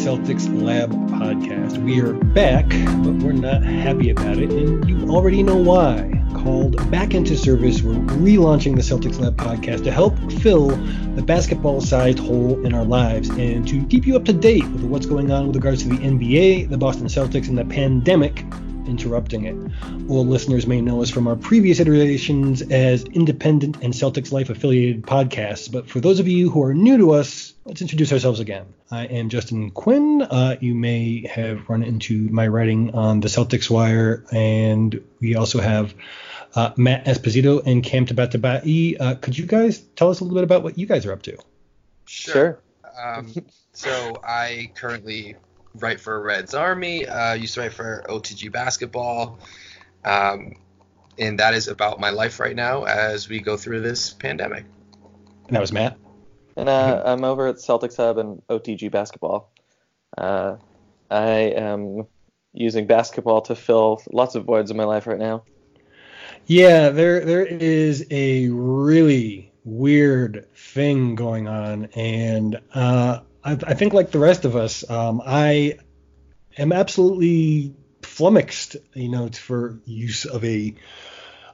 [0.00, 1.76] Celtics Lab podcast.
[1.84, 2.66] We are back,
[3.04, 6.10] but we're not happy about it, and you already know why.
[6.32, 10.68] Called Back into Service, we're relaunching the Celtics Lab podcast to help fill
[11.16, 14.84] the basketball sized hole in our lives and to keep you up to date with
[14.84, 18.42] what's going on with regards to the NBA, the Boston Celtics, and the pandemic
[18.86, 19.72] interrupting it.
[20.08, 25.02] Old listeners may know us from our previous iterations as independent and Celtics Life affiliated
[25.02, 28.66] podcasts, but for those of you who are new to us, let's introduce ourselves again.
[28.90, 30.22] I am Justin Quinn.
[30.22, 35.60] Uh, you may have run into my writing on the Celtics Wire, and we also
[35.60, 35.94] have
[36.54, 38.96] uh, Matt Esposito and Cam Tabatabaie.
[38.98, 41.22] Uh, could you guys tell us a little bit about what you guys are up
[41.22, 41.36] to?
[42.06, 42.60] Sure.
[43.00, 43.32] Um,
[43.72, 45.36] so I currently
[45.74, 47.06] write for Reds Army.
[47.06, 49.38] Uh, used to write for OTG Basketball.
[50.04, 50.56] Um,
[51.18, 54.64] and that is about my life right now as we go through this pandemic.
[55.46, 55.98] And that was Matt.
[56.56, 59.52] And uh, I'm over at Celtics Hub and OTG Basketball.
[60.16, 60.56] Uh,
[61.10, 62.06] I am
[62.52, 65.44] using basketball to fill lots of voids in my life right now.
[66.46, 73.92] Yeah, there there is a really weird thing going on, and uh, I, I, think
[73.92, 75.78] like the rest of us, um, I
[76.56, 80.74] am absolutely flummoxed, you know, it's for use of a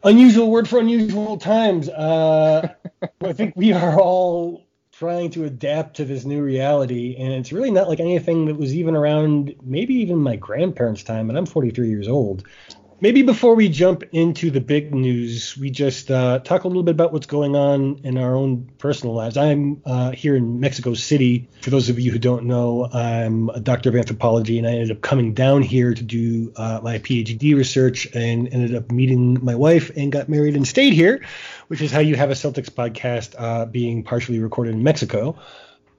[0.03, 1.88] unusual word for unusual times.
[1.88, 2.69] Uh,
[3.22, 4.66] I think we are all
[4.98, 8.75] trying to adapt to this new reality, and it's really not like anything that was
[8.75, 12.44] even around maybe even my grandparents' time, and I'm 43 years old.
[12.98, 16.92] Maybe before we jump into the big news, we just uh, talk a little bit
[16.92, 19.36] about what's going on in our own personal lives.
[19.36, 21.47] I'm uh, here in Mexico City.
[21.61, 24.92] For those of you who don't know, I'm a doctor of anthropology, and I ended
[24.92, 29.55] up coming down here to do uh, my PhD research and ended up meeting my
[29.55, 31.22] wife and got married and stayed here,
[31.66, 35.37] which is how you have a Celtics podcast uh, being partially recorded in Mexico.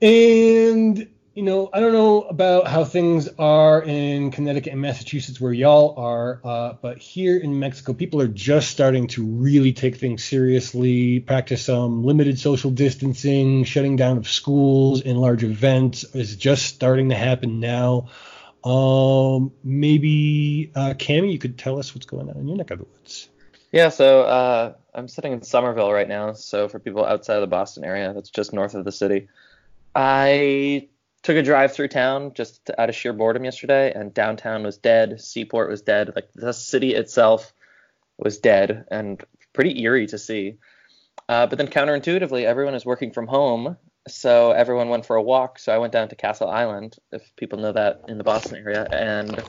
[0.01, 5.53] And you know, I don't know about how things are in Connecticut and Massachusetts where
[5.53, 10.23] y'all are, uh, but here in Mexico, people are just starting to really take things
[10.23, 16.65] seriously, practice some limited social distancing, shutting down of schools and large events is just
[16.65, 18.09] starting to happen now.
[18.63, 22.79] Um, maybe, uh, Cami, you could tell us what's going on in your neck of
[22.79, 23.29] the woods.
[23.71, 26.33] Yeah, so uh, I'm sitting in Somerville right now.
[26.33, 29.27] So for people outside of the Boston area, that's just north of the city.
[29.93, 30.87] I
[31.27, 35.19] took a drive through town just out of sheer boredom yesterday, and downtown was dead.
[35.19, 36.13] Seaport was dead.
[36.15, 37.51] Like the city itself
[38.17, 39.21] was dead, and
[39.51, 40.55] pretty eerie to see.
[41.27, 43.75] Uh, but then counterintuitively, everyone is working from home,
[44.07, 45.59] so everyone went for a walk.
[45.59, 48.87] So I went down to Castle Island, if people know that in the Boston area,
[48.89, 49.43] and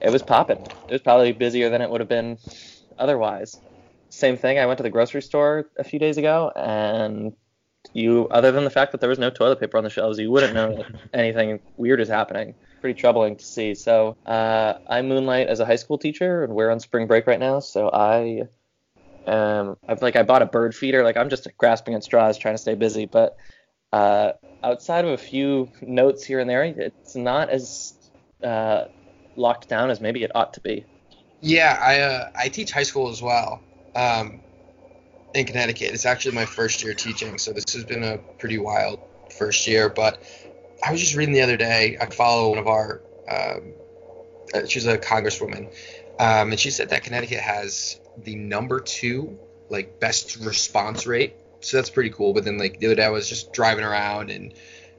[0.00, 0.62] it was popping.
[0.62, 2.38] It was probably busier than it would have been
[2.96, 3.58] otherwise.
[4.10, 4.60] Same thing.
[4.60, 7.32] I went to the grocery store a few days ago, and
[7.92, 10.30] you other than the fact that there was no toilet paper on the shelves, you
[10.30, 12.54] wouldn't know that anything weird is happening.
[12.80, 13.74] Pretty troubling to see.
[13.74, 17.38] So uh, I moonlight as a high school teacher, and we're on spring break right
[17.40, 17.60] now.
[17.60, 18.42] So I
[19.26, 21.04] um, I've like I bought a bird feeder.
[21.04, 23.06] Like I'm just grasping at straws, trying to stay busy.
[23.06, 23.36] But
[23.92, 27.94] uh, outside of a few notes here and there, it's not as
[28.42, 28.84] uh,
[29.36, 30.84] locked down as maybe it ought to be.
[31.40, 33.60] Yeah, I uh, I teach high school as well.
[33.94, 34.40] Um,
[35.34, 35.92] in Connecticut.
[35.92, 39.00] It's actually my first year teaching, so this has been a pretty wild
[39.36, 39.88] first year.
[39.88, 40.22] But
[40.84, 41.96] I was just reading the other day.
[42.00, 43.02] I follow one of our.
[43.30, 43.74] Um,
[44.52, 45.72] uh, she's a congresswoman,
[46.18, 51.36] um, and she said that Connecticut has the number two like best response rate.
[51.60, 52.32] So that's pretty cool.
[52.32, 54.52] But then like the other day I was just driving around and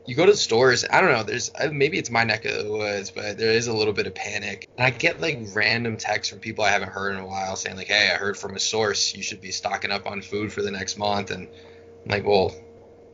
[0.05, 0.83] you go to stores.
[0.89, 1.23] I don't know.
[1.23, 4.07] There's uh, maybe it's my neck of the woods, but there is a little bit
[4.07, 4.67] of panic.
[4.77, 7.77] And I get like random texts from people I haven't heard in a while saying
[7.77, 10.61] like, "Hey, I heard from a source you should be stocking up on food for
[10.61, 12.53] the next month." And I'm like, well,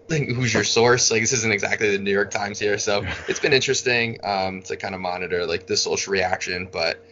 [0.07, 1.11] like, who's your source?
[1.11, 4.77] Like this isn't exactly the New York Times here, so it's been interesting um, to
[4.77, 6.69] kind of monitor like the social reaction.
[6.71, 7.03] But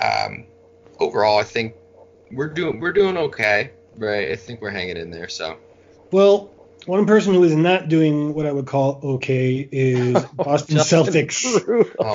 [0.00, 0.46] um,
[1.00, 1.74] overall, I think
[2.30, 4.30] we're doing we're doing okay, right?
[4.30, 5.28] I think we're hanging in there.
[5.28, 5.58] So.
[6.12, 6.53] Well,
[6.86, 11.44] one person who is not doing what I would call okay is Boston Celtics.
[11.98, 12.10] oh,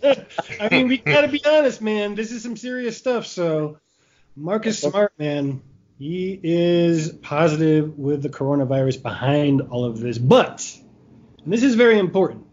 [0.00, 0.26] I,
[0.60, 2.14] I mean, we gotta be honest, man.
[2.14, 3.26] This is some serious stuff.
[3.26, 3.78] So,
[4.36, 5.62] Marcus Smart, man,
[5.98, 10.66] he is positive with the coronavirus behind all of this, but
[11.44, 12.46] and this is very important.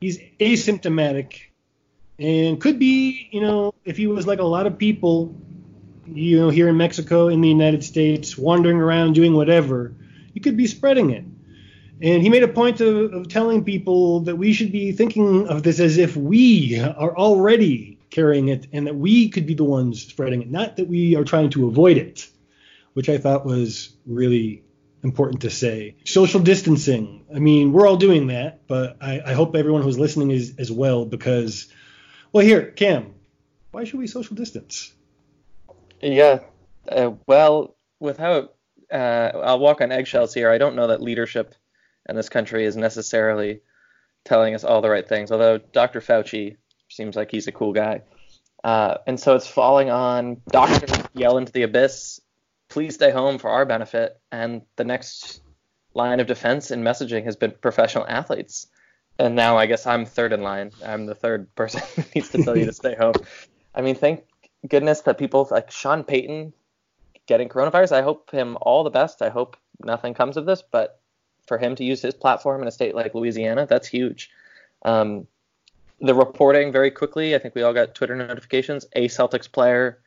[0.00, 1.40] He's asymptomatic
[2.18, 5.34] and could be, you know, if he was like a lot of people,
[6.06, 9.94] you know, here in Mexico, in the United States, wandering around doing whatever
[10.34, 11.24] you could be spreading it.
[12.02, 15.62] And he made a point of, of, telling people that we should be thinking of
[15.62, 20.04] this as if we are already carrying it and that we could be the ones
[20.06, 22.28] spreading it, not that we are trying to avoid it,
[22.92, 24.64] which I thought was really
[25.04, 25.96] important to say.
[26.04, 27.24] Social distancing.
[27.34, 30.72] I mean, we're all doing that, but I, I hope everyone who's listening is as
[30.72, 31.68] well because,
[32.32, 33.14] well, here, Cam,
[33.70, 34.92] why should we social distance?
[36.00, 36.40] Yeah.
[36.88, 38.53] Uh, well, without,
[38.92, 40.50] uh, I'll walk on eggshells here.
[40.50, 41.54] I don't know that leadership
[42.08, 43.60] in this country is necessarily
[44.24, 46.00] telling us all the right things, although Dr.
[46.00, 46.56] Fauci
[46.88, 48.02] seems like he's a cool guy.
[48.62, 52.20] Uh, and so it's falling on doctors yell into the abyss,
[52.68, 54.18] please stay home for our benefit.
[54.32, 55.40] And the next
[55.92, 58.66] line of defense in messaging has been professional athletes.
[59.18, 60.72] And now I guess I'm third in line.
[60.84, 63.14] I'm the third person who needs to tell you to stay home.
[63.74, 64.24] I mean, thank
[64.66, 66.52] goodness that people like Sean Payton
[67.26, 67.92] getting coronavirus.
[67.92, 69.22] I hope him all the best.
[69.22, 71.00] I hope nothing comes of this, but
[71.46, 74.30] for him to use his platform in a state like Louisiana, that's huge.
[74.84, 75.26] Um,
[76.00, 77.34] the reporting very quickly.
[77.34, 78.86] I think we all got Twitter notifications.
[78.94, 80.00] A Celtics player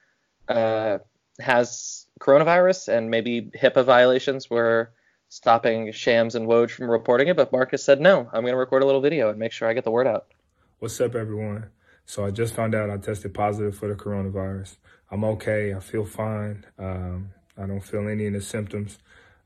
[0.48, 1.00] uh,
[1.40, 4.92] has coronavirus, and maybe HIPAA violations were
[5.30, 7.36] stopping Shams and Woj from reporting it.
[7.36, 9.74] But Marcus said, no, I'm going to record a little video and make sure I
[9.74, 10.28] get the word out.
[10.80, 11.70] What's up, everyone?
[12.06, 14.78] So I just found out I tested positive for the coronavirus.
[15.10, 15.74] I'm okay.
[15.74, 16.66] I feel fine.
[16.78, 18.98] Um, I don't feel any of the symptoms.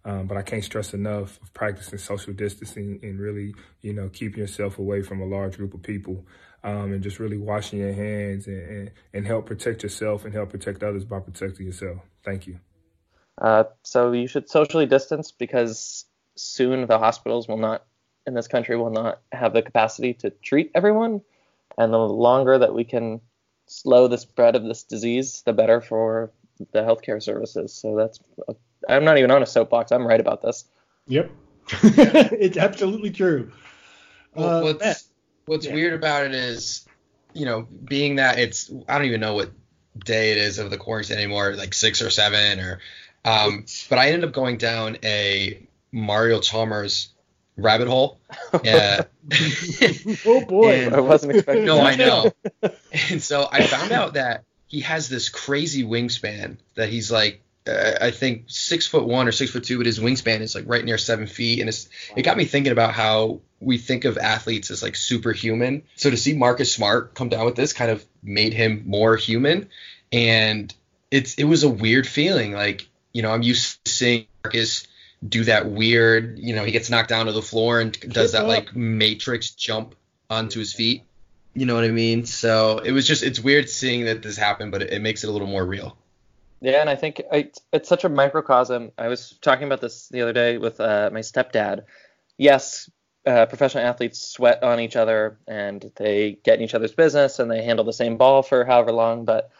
[0.03, 4.39] Um, but I can't stress enough of practicing social distancing and really, you know, keeping
[4.39, 6.25] yourself away from a large group of people
[6.63, 10.49] um, and just really washing your hands and, and, and, help protect yourself and help
[10.49, 11.99] protect others by protecting yourself.
[12.23, 12.59] Thank you.
[13.39, 16.05] Uh, so you should socially distance because
[16.35, 17.85] soon the hospitals will not,
[18.25, 21.21] in this country, will not have the capacity to treat everyone.
[21.77, 23.21] And the longer that we can
[23.71, 26.31] slow the spread of this disease, the better for
[26.73, 27.73] the healthcare services.
[27.73, 28.19] So that's
[28.87, 29.91] I'm not even on a soapbox.
[29.91, 30.65] I'm right about this.
[31.07, 31.31] Yep,
[31.83, 33.51] it's absolutely true.
[34.35, 35.07] Well, uh, what's
[35.45, 35.73] what's yeah.
[35.73, 36.85] weird about it is,
[37.33, 39.51] you know, being that it's I don't even know what
[40.05, 42.79] day it is of the quarantine anymore, like six or seven or,
[43.23, 47.09] um, but I ended up going down a Mario Chalmers
[47.61, 48.19] rabbit hole.
[48.63, 49.03] Yeah.
[50.25, 51.65] oh boy, and, I wasn't expecting.
[51.65, 52.31] No, I know.
[53.09, 57.93] and so I found out that he has this crazy wingspan that he's like uh,
[58.01, 60.83] I think six foot one or six foot two, but his wingspan is like right
[60.83, 64.71] near seven feet, and it's it got me thinking about how we think of athletes
[64.71, 65.83] as like superhuman.
[65.95, 69.69] So to see Marcus Smart come down with this kind of made him more human,
[70.11, 70.73] and
[71.11, 72.53] it's it was a weird feeling.
[72.53, 74.87] Like you know, I'm used to seeing Marcus
[75.27, 78.47] do that weird, you know, he gets knocked down to the floor and does that
[78.47, 79.95] like matrix jump
[80.29, 81.03] onto his feet.
[81.53, 82.25] You know what I mean?
[82.25, 85.27] So it was just it's weird seeing that this happen, but it, it makes it
[85.27, 85.97] a little more real.
[86.61, 88.91] Yeah, and I think it's, it's such a microcosm.
[88.97, 91.85] I was talking about this the other day with uh, my stepdad.
[92.37, 92.89] Yes,
[93.25, 97.51] uh, professional athletes sweat on each other and they get in each other's business and
[97.51, 99.25] they handle the same ball for however long.
[99.25, 99.51] But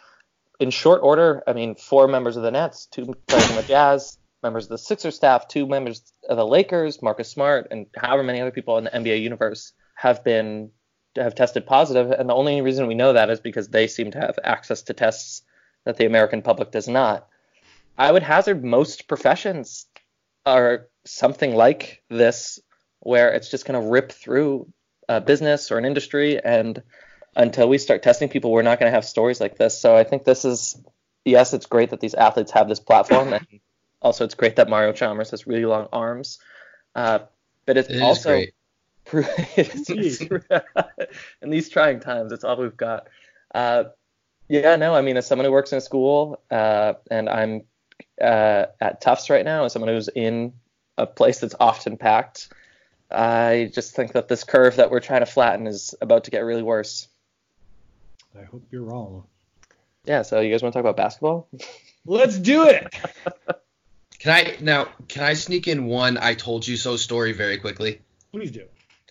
[0.58, 4.18] in short order, I mean, four members of the Nets, two players in the Jazz,
[4.42, 8.40] members of the Sixers staff, two members of the Lakers, Marcus Smart, and however many
[8.40, 10.70] other people in the NBA universe have been
[11.16, 12.10] have tested positive.
[12.10, 14.94] And the only reason we know that is because they seem to have access to
[14.94, 15.42] tests
[15.84, 17.28] that the American public does not.
[17.98, 19.86] I would hazard most professions
[20.46, 22.58] are something like this,
[23.00, 24.72] where it's just going to rip through
[25.08, 26.82] a business or an industry, and
[27.36, 29.80] until we start testing people, we're not going to have stories like this.
[29.80, 30.80] So I think this is,
[31.24, 33.46] yes, it's great that these athletes have this platform, and
[34.02, 36.38] also it's great that Mario Chalmers has really long arms,
[36.94, 37.20] uh,
[37.66, 38.42] but it's it also
[39.12, 40.20] it's,
[41.42, 43.08] in these trying times, it's all we've got.
[43.54, 43.84] Uh,
[44.48, 47.62] yeah, no, I mean, as someone who works in a school, uh, and I'm
[48.20, 50.52] uh, at Tufts right now, as someone who's in
[50.98, 52.48] a place that's often packed,
[53.10, 56.40] I just think that this curve that we're trying to flatten is about to get
[56.40, 57.08] really worse.
[58.38, 59.24] I hope you're wrong.
[60.04, 61.48] Yeah, so you guys want to talk about basketball?
[62.04, 62.94] Let's do it.
[64.22, 64.88] can I now?
[65.08, 68.00] Can I sneak in one "I told you so" story very quickly?
[68.30, 68.66] Please do.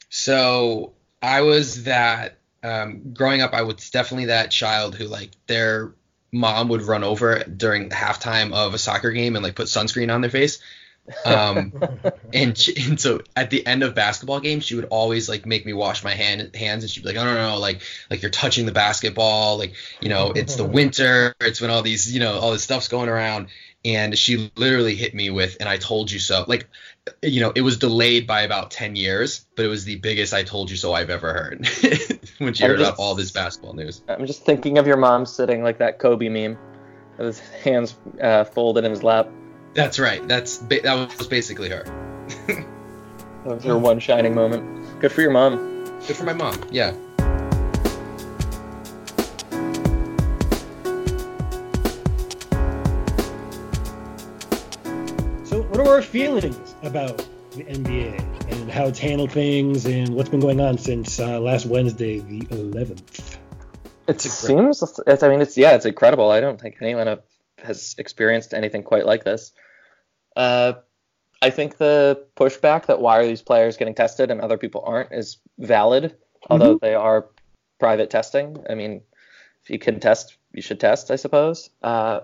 [0.10, 5.94] So I was that um, growing up, I was definitely that child who like their
[6.32, 10.22] mom would run over during halftime of a soccer game and like put sunscreen on
[10.22, 10.60] their face.
[11.26, 11.74] Um,
[12.34, 15.66] and, she, and so at the end of basketball games, she would always like make
[15.66, 18.22] me wash my hand hands, and she'd be like, "Oh no, no, no, like like
[18.22, 22.22] you're touching the basketball, like you know it's the winter, it's when all these you
[22.22, 23.48] know all this stuff's going around."
[23.84, 26.68] And she literally hit me with, "And I told you so." Like
[27.22, 30.44] you know, it was delayed by about 10 years, but it was the biggest I
[30.44, 31.68] told you so I've ever heard
[32.38, 34.04] when she heard just, about all this basketball news.
[34.08, 36.58] I'm just thinking of your mom sitting like that Kobe meme
[37.18, 39.30] with his hands uh, folded in his lap.
[39.74, 40.26] That's right.
[40.28, 41.84] That's that was basically her.
[42.48, 42.66] that
[43.46, 45.00] was her one shining moment.
[45.00, 45.86] Good for your mom.
[46.08, 46.60] Good for my mom.
[46.72, 46.94] Yeah.
[56.12, 56.76] Feelings?
[56.84, 57.18] about
[57.52, 61.66] the NBA and how it's handled things and what's been going on since uh, last
[61.66, 63.38] Wednesday, the 11th.
[64.08, 64.82] It seems.
[64.82, 66.32] It's, I mean, it's yeah, it's incredible.
[66.32, 67.20] I don't think anyone
[67.60, 69.54] has experienced anything quite like this.
[70.36, 70.74] Uh,
[71.42, 75.12] I think the pushback that why are these players getting tested and other people aren't
[75.12, 76.16] is valid,
[76.50, 76.86] although mm-hmm.
[76.86, 77.28] they are
[77.80, 78.64] private testing.
[78.70, 79.02] I mean,
[79.64, 81.70] if you can test, you should test, I suppose.
[81.82, 82.22] Uh,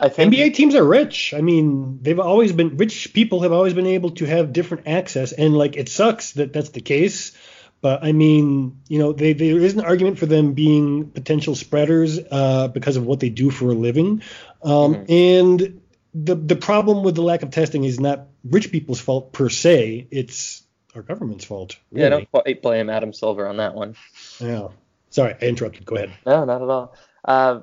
[0.00, 1.34] I think NBA teams are rich.
[1.34, 3.12] I mean, they've always been rich.
[3.12, 6.70] People have always been able to have different access, and like it sucks that that's
[6.70, 7.32] the case.
[7.80, 12.18] But I mean, you know, they, there is an argument for them being potential spreaders
[12.30, 14.22] uh, because of what they do for a living.
[14.62, 15.12] Um, mm-hmm.
[15.12, 15.80] And
[16.14, 20.08] the the problem with the lack of testing is not rich people's fault per se.
[20.10, 20.62] It's
[20.94, 21.76] our government's fault.
[21.90, 22.04] Really.
[22.04, 23.94] Yeah, don't quite blame Adam Silver on that one.
[24.40, 24.68] Yeah.
[25.10, 25.86] Sorry, I interrupted.
[25.86, 26.12] Go ahead.
[26.26, 26.94] No, not at all.
[27.24, 27.60] Uh,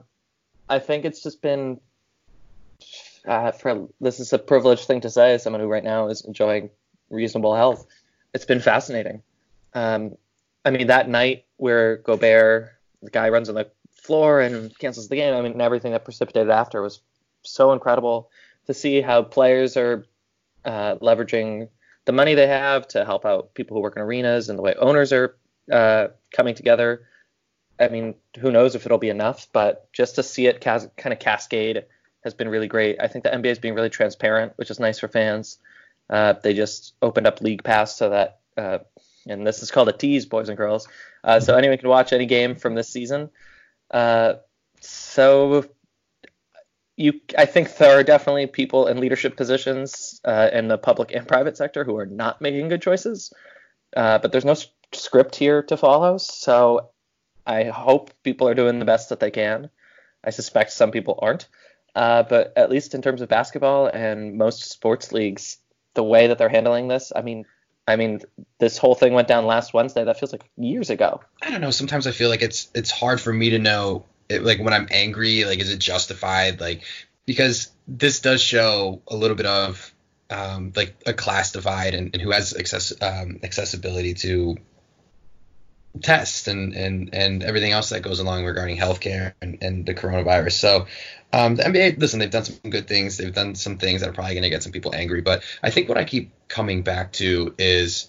[0.68, 1.80] I think it's just been.
[3.28, 6.24] Uh, for this is a privileged thing to say as someone who right now is
[6.26, 6.70] enjoying
[7.10, 7.86] reasonable health.
[8.34, 9.24] It's been fascinating.
[9.74, 10.16] Um,
[10.64, 15.16] I mean, that night where Gobert, the guy runs on the floor and cancels the
[15.16, 15.34] game.
[15.34, 17.02] I mean, everything that precipitated after was
[17.42, 18.30] so incredible
[18.68, 20.06] to see how players are
[20.64, 21.70] uh, leveraging
[22.06, 24.76] the money they have to help out people who work in arenas and the way
[24.76, 25.38] owners are
[25.72, 27.08] uh, coming together.
[27.80, 31.14] I mean, who knows if it'll be enough, but just to see it cas- kind
[31.14, 31.86] of cascade
[32.26, 32.98] has been really great.
[33.00, 35.60] I think the NBA is being really transparent, which is nice for fans.
[36.10, 38.80] Uh, they just opened up League Pass so that, uh,
[39.28, 40.88] and this is called a tease, boys and girls.
[41.24, 43.30] Uh, so anyone can watch any game from this season.
[43.90, 44.34] Uh,
[44.82, 45.66] so
[46.98, 51.28] you, I think there are definitely people in leadership positions uh, in the public and
[51.28, 53.32] private sector who are not making good choices.
[53.96, 54.56] Uh, but there's no
[54.94, 56.90] script here to follow, so
[57.46, 59.70] I hope people are doing the best that they can.
[60.24, 61.48] I suspect some people aren't.
[61.96, 65.58] Uh, but at least in terms of basketball and most sports leagues,
[65.94, 67.46] the way that they're handling this, I mean,
[67.88, 68.22] I mean,
[68.60, 70.04] this whole thing went down last Wednesday.
[70.04, 71.22] That feels like years ago.
[71.42, 71.72] I don't know.
[71.72, 74.88] Sometimes I feel like it's it's hard for me to know it, like when I'm
[74.92, 76.60] angry, like is it justified?
[76.60, 76.82] Like
[77.26, 79.94] because this does show a little bit of
[80.30, 84.58] um, like a class divide and, and who has access um, accessibility to
[86.02, 90.54] tests and, and and everything else that goes along regarding healthcare and, and the coronavirus.
[90.54, 90.88] So
[91.34, 93.18] um, the NBA, listen, they've done some good things.
[93.18, 95.22] They've done some things that are probably going to get some people angry.
[95.22, 98.08] But I think what I keep coming back to is,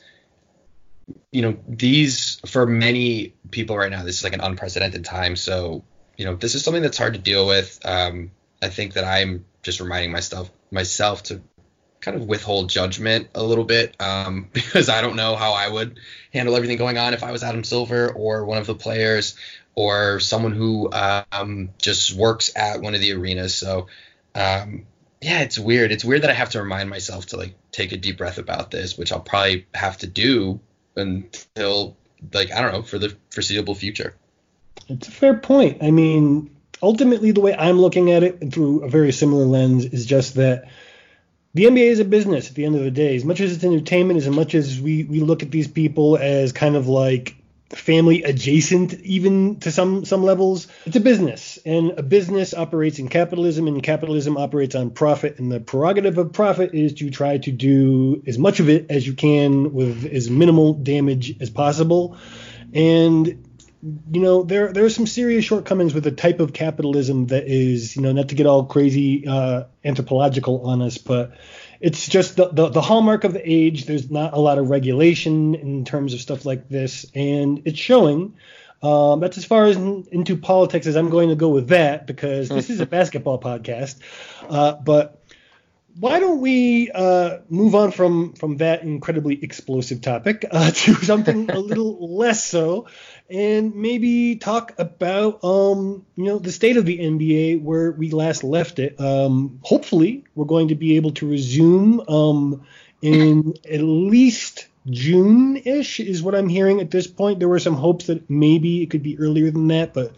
[1.32, 5.36] you know, these for many people right now, this is like an unprecedented time.
[5.36, 5.84] So
[6.16, 7.78] you know, this is something that's hard to deal with.
[7.84, 8.30] Um,
[8.62, 11.42] I think that I'm just reminding myself myself to
[12.00, 15.98] kind of withhold judgment a little bit um, because I don't know how I would
[16.32, 19.36] handle everything going on if I was Adam Silver or one of the players
[19.74, 23.54] or someone who um, just works at one of the arenas.
[23.54, 23.88] So
[24.34, 24.86] um,
[25.20, 25.92] yeah, it's weird.
[25.92, 28.70] It's weird that I have to remind myself to like take a deep breath about
[28.70, 30.60] this, which I'll probably have to do
[30.94, 31.96] until
[32.32, 34.14] like I don't know for the foreseeable future.
[34.88, 35.82] It's a fair point.
[35.82, 40.06] I mean, ultimately, the way I'm looking at it through a very similar lens is
[40.06, 40.68] just that
[41.56, 43.16] the NBA is a business at the end of the day.
[43.16, 46.52] As much as it's entertainment, as much as we, we look at these people as
[46.52, 47.34] kind of like
[47.70, 51.58] family adjacent even to some some levels it's a business.
[51.64, 55.38] And a business operates in capitalism and capitalism operates on profit.
[55.38, 59.06] And the prerogative of profit is to try to do as much of it as
[59.06, 62.18] you can with as minimal damage as possible.
[62.74, 63.45] And
[64.10, 67.94] you know there there are some serious shortcomings with the type of capitalism that is
[67.94, 71.32] you know not to get all crazy uh, anthropological on us but
[71.80, 73.84] it's just the, the, the hallmark of the age.
[73.84, 78.34] There's not a lot of regulation in terms of stuff like this and it's showing.
[78.82, 82.06] Um, that's as far as in, into politics as i'm going to go with that
[82.06, 83.98] because this is a basketball podcast.
[84.48, 85.22] Uh, but
[85.98, 91.50] why don't we uh, move on from from that incredibly explosive topic uh, to something
[91.50, 92.86] a little less so,
[93.28, 98.44] and maybe talk about um, you know the state of the NBA where we last
[98.44, 99.00] left it.
[99.00, 102.66] Um, hopefully, we're going to be able to resume um,
[103.02, 107.38] in at least June-ish is what I'm hearing at this point.
[107.40, 110.12] There were some hopes that maybe it could be earlier than that, but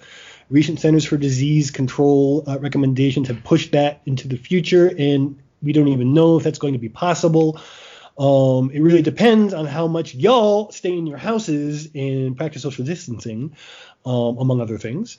[0.51, 5.73] recent Centers for Disease Control uh, recommendations have pushed that into the future and we
[5.73, 7.61] don't even know if that's going to be possible.
[8.19, 12.85] Um, it really depends on how much y'all stay in your houses and practice social
[12.85, 13.57] distancing,
[14.05, 15.19] um, among other things.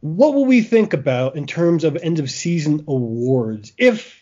[0.00, 4.20] What will we think about in terms of end of season awards if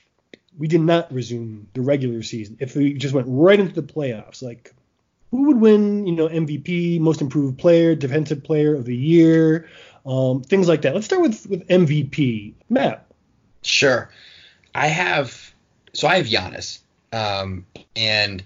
[0.59, 2.57] we did not resume the regular season?
[2.61, 4.75] If we just went right into the playoffs, like
[5.31, 6.07] who would win?
[6.07, 9.69] You know, MVP, most improved player, defensive player of the year,
[10.05, 10.95] um, things like that.
[10.95, 12.55] Let's start with with MVP.
[12.69, 13.07] Matt.
[13.63, 14.11] Sure.
[14.75, 15.55] I have
[15.93, 16.81] so I have Giannis.
[17.13, 18.43] Um, and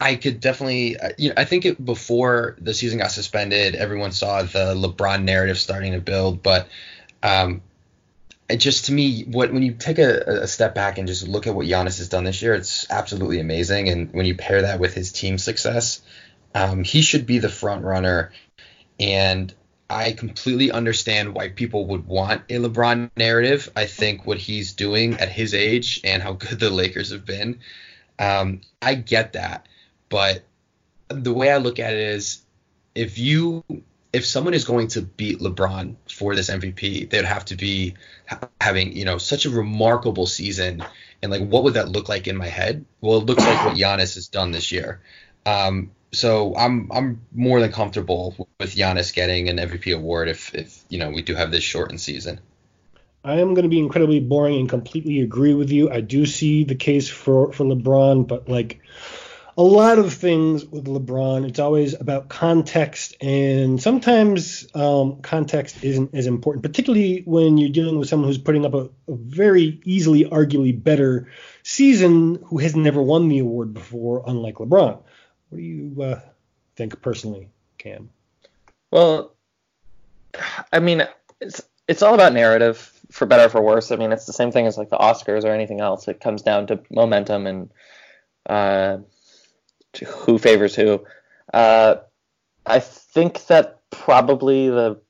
[0.00, 4.12] I could definitely, uh, you know, I think it, before the season got suspended, everyone
[4.12, 6.42] saw the LeBron narrative starting to build.
[6.42, 6.68] But
[7.22, 7.62] um,
[8.48, 11.46] it just to me, what when you take a, a step back and just look
[11.46, 13.88] at what Giannis has done this year, it's absolutely amazing.
[13.88, 16.02] And when you pair that with his team success,
[16.54, 18.32] um, he should be the front runner.
[19.00, 19.52] And
[19.94, 23.70] I completely understand why people would want a LeBron narrative.
[23.76, 27.60] I think what he's doing at his age and how good the Lakers have been,
[28.18, 29.68] um, I get that.
[30.08, 30.42] But
[31.08, 32.42] the way I look at it is,
[32.96, 33.62] if you
[34.12, 37.94] if someone is going to beat LeBron for this MVP, they'd have to be
[38.60, 40.84] having you know such a remarkable season.
[41.22, 42.84] And like, what would that look like in my head?
[43.00, 45.00] Well, it looks like what Giannis has done this year.
[45.46, 50.84] Um, so I'm I'm more than comfortable with Giannis getting an MVP award if if
[50.88, 52.40] you know we do have this shortened season.
[53.24, 55.90] I am going to be incredibly boring and completely agree with you.
[55.90, 58.80] I do see the case for for LeBron, but like
[59.56, 66.14] a lot of things with LeBron, it's always about context, and sometimes um, context isn't
[66.14, 70.24] as important, particularly when you're dealing with someone who's putting up a, a, very easily,
[70.24, 71.28] arguably better
[71.62, 75.00] season who has never won the award before, unlike LeBron.
[75.54, 76.20] What do you uh,
[76.74, 78.10] think personally, Cam?
[78.90, 79.36] Well,
[80.72, 81.04] I mean,
[81.40, 83.92] it's it's all about narrative, for better or for worse.
[83.92, 86.08] I mean, it's the same thing as like the Oscars or anything else.
[86.08, 87.70] It comes down to momentum and.
[88.46, 88.98] Uh,
[90.04, 91.04] who favors who.
[91.52, 91.96] Uh,
[92.66, 95.00] I think that probably the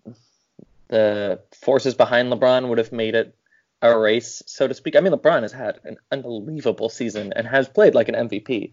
[0.89, 3.35] the forces behind LeBron would have made it
[3.81, 4.95] a race, so to speak.
[4.95, 8.73] I mean, LeBron has had an unbelievable season and has played like an MVP.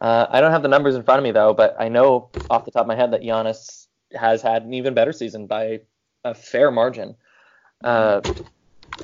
[0.00, 2.64] Uh, I don't have the numbers in front of me though, but I know off
[2.64, 5.80] the top of my head that Giannis has had an even better season by
[6.24, 7.16] a fair margin.
[7.82, 8.20] Uh,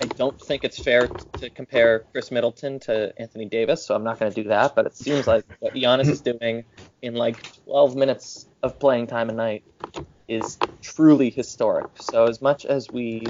[0.01, 4.19] I don't think it's fair to compare Khris Middleton to Anthony Davis, so I'm not
[4.19, 4.75] going to do that.
[4.75, 6.65] But it seems like what Giannis is doing
[7.03, 9.65] in like 12 minutes of playing time a night
[10.29, 11.87] is truly historic.
[12.01, 13.23] So as much as we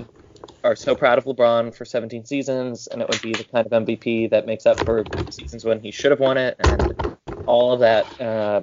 [0.65, 3.73] are so proud of LeBron for 17 seasons, and it would be the kind of
[3.85, 7.12] MVP that makes up for seasons when he should have won it, and
[7.53, 8.63] all of that uh,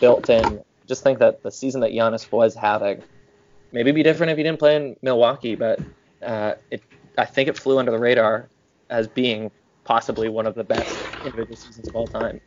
[0.00, 0.62] built in.
[0.88, 3.02] Just think that the season that Giannis was having,
[3.70, 5.80] maybe be different if he didn't play in Milwaukee, but
[6.24, 6.82] uh, it
[7.18, 8.48] I think it flew under the radar
[8.88, 9.50] as being
[9.84, 12.40] possibly one of the best individual seasons of all time.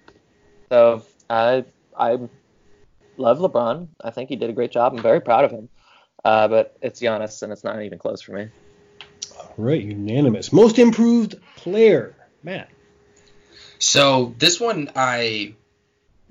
[0.71, 1.63] So I
[1.95, 2.17] I
[3.17, 3.87] love LeBron.
[4.03, 4.93] I think he did a great job.
[4.93, 5.69] I'm very proud of him.
[6.25, 8.47] Uh, but it's Giannis, and it's not even close for me.
[9.37, 10.51] All right, unanimous.
[10.51, 12.69] Most improved player, Matt.
[13.77, 15.55] So this one, I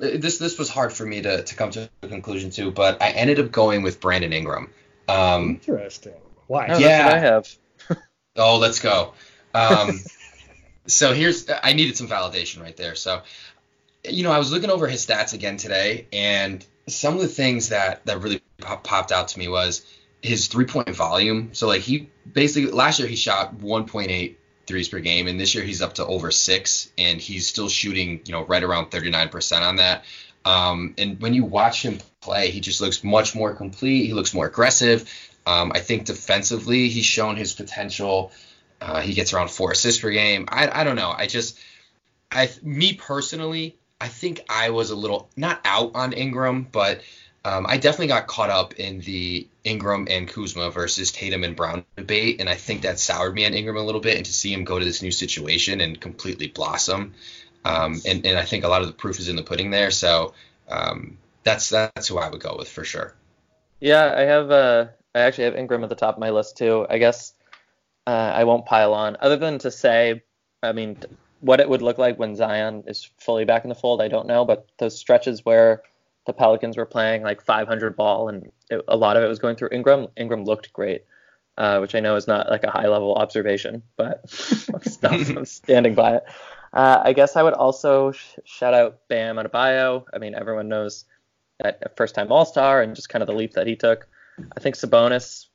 [0.02, 3.10] this this was hard for me to, to come to a conclusion to, but I
[3.10, 4.70] ended up going with Brandon Ingram.
[5.08, 6.14] Um, Interesting.
[6.48, 6.68] Why?
[6.68, 7.48] Oh, yeah, I have.
[8.34, 9.12] Oh, let's go.
[9.52, 10.00] Um,
[10.86, 12.94] so here's I needed some validation right there.
[12.94, 13.20] So,
[14.08, 17.68] you know, I was looking over his stats again today, and some of the things
[17.68, 19.84] that that really pop, popped out to me was
[20.22, 21.50] his three point volume.
[21.52, 25.64] So like he basically last year he shot 1.8 threes per game, and this year
[25.64, 29.76] he's up to over six, and he's still shooting you know right around 39% on
[29.76, 30.04] that.
[30.44, 34.06] Um, and when you watch him play, he just looks much more complete.
[34.06, 35.08] He looks more aggressive.
[35.46, 38.32] Um, I think defensively, he's shown his potential.
[38.80, 40.46] Uh, he gets around four assists per game.
[40.48, 41.12] I, I don't know.
[41.16, 41.58] I just,
[42.30, 47.02] I me personally, I think I was a little not out on Ingram, but
[47.44, 51.84] um, I definitely got caught up in the Ingram and Kuzma versus Tatum and Brown
[51.96, 54.16] debate, and I think that soured me on Ingram a little bit.
[54.16, 57.14] And to see him go to this new situation and completely blossom,
[57.64, 59.90] um, and, and I think a lot of the proof is in the pudding there.
[59.90, 60.34] So
[60.68, 63.14] um, that's that's who I would go with for sure.
[63.80, 66.86] Yeah, I have uh, I actually have Ingram at the top of my list too.
[66.88, 67.34] I guess
[68.06, 70.22] uh, I won't pile on, other than to say,
[70.62, 70.96] I mean,
[71.40, 74.28] what it would look like when Zion is fully back in the fold, I don't
[74.28, 74.44] know.
[74.44, 75.82] But those stretches where
[76.26, 79.56] the Pelicans were playing like 500 ball and it, a lot of it was going
[79.56, 81.04] through Ingram, Ingram looked great,
[81.58, 84.24] uh, which I know is not like a high level observation, but
[85.02, 86.24] I'm, I'm standing by it.
[86.72, 90.04] Uh, I guess I would also sh- shout out Bam Adebayo.
[90.12, 91.04] I mean, everyone knows
[91.60, 94.08] that first time All Star and just kind of the leap that he took.
[94.56, 95.46] I think Sabonis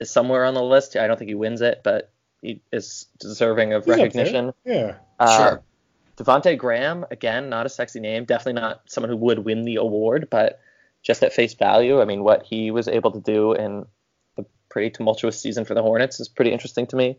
[0.00, 0.96] is somewhere on the list.
[0.96, 4.54] I don't think he wins it, but he is deserving of He's recognition.
[4.64, 4.96] Yeah.
[5.18, 5.62] Uh, Sure.
[6.16, 8.24] Devonte Graham, again, not a sexy name.
[8.24, 10.60] Definitely not someone who would win the award, but
[11.02, 13.84] just at face value, I mean, what he was able to do in
[14.38, 17.16] a pretty tumultuous season for the Hornets is pretty interesting to me.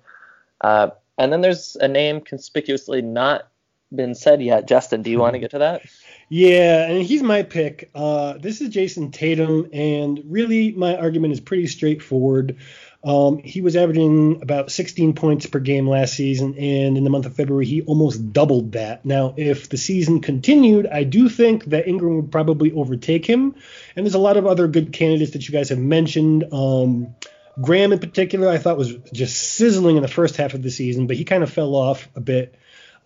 [0.62, 3.48] Uh, and then there's a name conspicuously not
[3.94, 4.68] been said yet.
[4.68, 5.82] Justin, do you want to get to that?
[6.28, 7.92] Yeah, and he's my pick.
[7.94, 12.58] Uh, this is Jayson Tatum, and really my argument is pretty straightforward.
[13.06, 17.28] Um, he was averaging about 16 points per game last season, and in the month
[17.28, 19.06] of February, he almost doubled that.
[19.06, 23.54] Now, if the season continued, I do think that Ingram would probably overtake him.
[23.96, 26.46] And there's a lot of other good candidates that you guys have mentioned.
[26.52, 27.16] Um,
[27.62, 31.06] Graham, in particular, I thought was just sizzling in the first half of the season,
[31.06, 32.56] but he kind of fell off a bit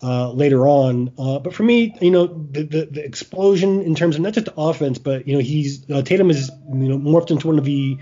[0.02, 1.12] uh, later on.
[1.20, 4.46] Uh, but for me, you know, the, the, the explosion in terms of not just
[4.46, 7.66] the offense, but you know, he's uh, Tatum is you know morphed into one of
[7.66, 7.98] the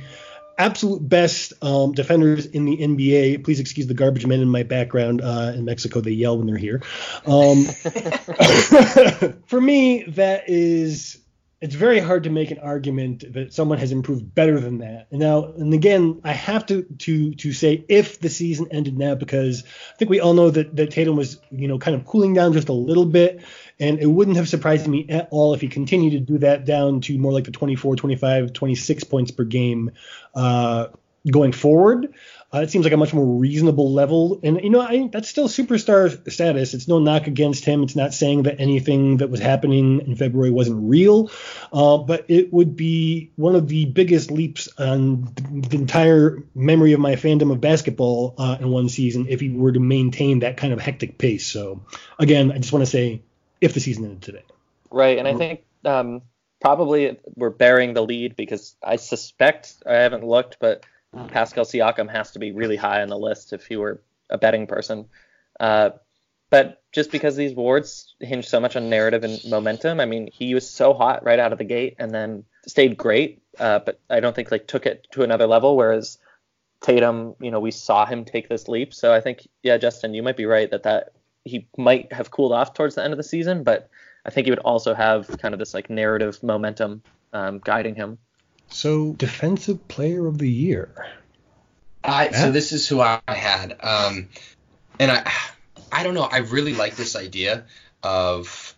[0.57, 3.43] absolute best um, defenders in the NBA.
[3.43, 5.21] Please excuse the garbage men in my background.
[5.21, 6.81] Uh, in Mexico, they yell when they're here.
[7.25, 7.65] Um,
[9.47, 11.19] for me, that is
[11.59, 15.07] it's very hard to make an argument that someone has improved better than that.
[15.09, 19.15] And now, and again, I have to to to say if the season ended now,
[19.15, 22.35] because I think we all know that that Tatum was you know kind of cooling
[22.35, 23.43] down just a little bit,
[23.79, 27.01] and it wouldn't have surprised me at all if he continued to do that down
[27.01, 29.91] to more like the 24, 25, 26 points per game
[30.35, 30.87] uh,
[31.29, 32.13] going forward.
[32.53, 35.49] Uh, it seems like a much more reasonable level, and you know I, that's still
[35.49, 36.73] superstar status.
[36.73, 37.83] It's no knock against him.
[37.83, 41.29] It's not saying that anything that was happening in February wasn't real,
[41.73, 47.01] uh, but it would be one of the biggest leaps on the entire memory of
[47.01, 50.71] my fandom of basketball uh, in one season if he were to maintain that kind
[50.71, 51.45] of hectic pace.
[51.45, 51.81] So
[52.17, 53.23] again, I just want to say
[53.61, 54.43] if the season ended today.
[54.91, 56.21] Right, and I think um,
[56.61, 60.85] probably we're bearing the lead because I suspect I haven't looked, but
[61.27, 64.67] Pascal Siakam has to be really high on the list if he were a betting
[64.67, 65.05] person.
[65.59, 65.91] Uh,
[66.49, 70.53] but just because these awards hinge so much on narrative and momentum, I mean, he
[70.53, 74.19] was so hot right out of the gate and then stayed great, uh, but I
[74.19, 75.75] don't think like took it to another level.
[75.75, 76.17] Whereas
[76.81, 78.93] Tatum, you know, we saw him take this leap.
[78.93, 81.13] So I think, yeah, Justin, you might be right that that
[81.47, 83.89] he might have cooled off towards the end of the season, but
[84.25, 87.01] I think he would also have kind of this like narrative momentum
[87.33, 88.17] um, guiding him.
[88.69, 91.07] So, defensive player of the year.
[92.03, 94.29] I so this is who I had, um,
[94.99, 95.31] and I
[95.91, 96.23] I don't know.
[96.23, 97.65] I really like this idea
[98.03, 98.75] of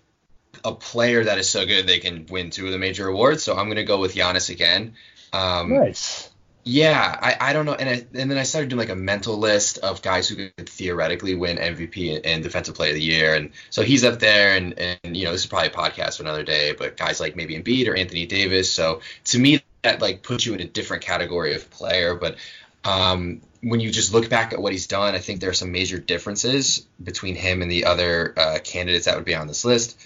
[0.63, 3.43] a player that is so good they can win two of the major awards.
[3.43, 4.93] So I'm gonna go with Giannis again.
[5.34, 6.28] Um, nice.
[6.65, 9.37] Yeah, I, I don't know, and I, and then I started doing like a mental
[9.37, 13.51] list of guys who could theoretically win MVP and, Defensive Player of the Year, and
[13.69, 16.43] so he's up there, and and you know this is probably a podcast for another
[16.43, 18.71] day, but guys like maybe Embiid or Anthony Davis.
[18.71, 22.15] So to me, that like puts you in a different category of player.
[22.15, 22.35] But
[22.83, 25.71] um, when you just look back at what he's done, I think there are some
[25.71, 29.99] major differences between him and the other uh, candidates that would be on this list.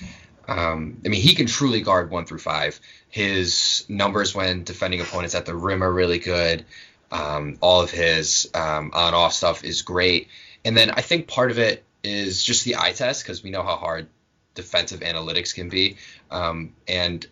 [0.48, 2.80] Um, I mean, he can truly guard one through five.
[3.10, 6.66] His numbers when defending opponents at the rim are really good.
[7.12, 10.30] Um, all of his um, on-off stuff is great.
[10.66, 13.64] And then I think part of it is just the eye test because we know
[13.64, 14.08] how hard
[14.56, 15.98] defensive analytics can be.
[16.32, 17.26] Um, and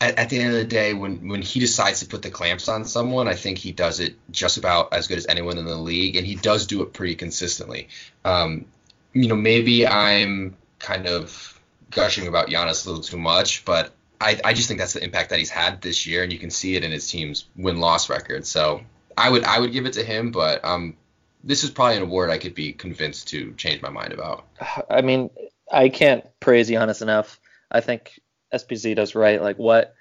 [0.00, 2.68] at, at, the end of the day, when when he decides to put the clamps
[2.68, 5.76] on someone, I think he does it just about as good as anyone in the
[5.76, 7.88] league, and he does do it pretty consistently.
[8.24, 8.66] Um,
[9.12, 11.57] you know, maybe I'm kind of
[11.90, 15.30] gushing about Giannis a little too much, but I, I just think that's the impact
[15.30, 18.10] that he's had this year, and you can see it in his team's win loss
[18.10, 18.46] record.
[18.46, 18.82] So
[19.16, 20.96] I would I would give it to him, but um,
[21.44, 24.44] this is probably an award I could be convinced to change my mind about.
[24.90, 25.30] I mean,
[25.70, 27.40] I can't praise Giannis enough.
[27.70, 28.18] I think
[28.52, 29.40] SPZ does right.
[29.40, 29.94] Like what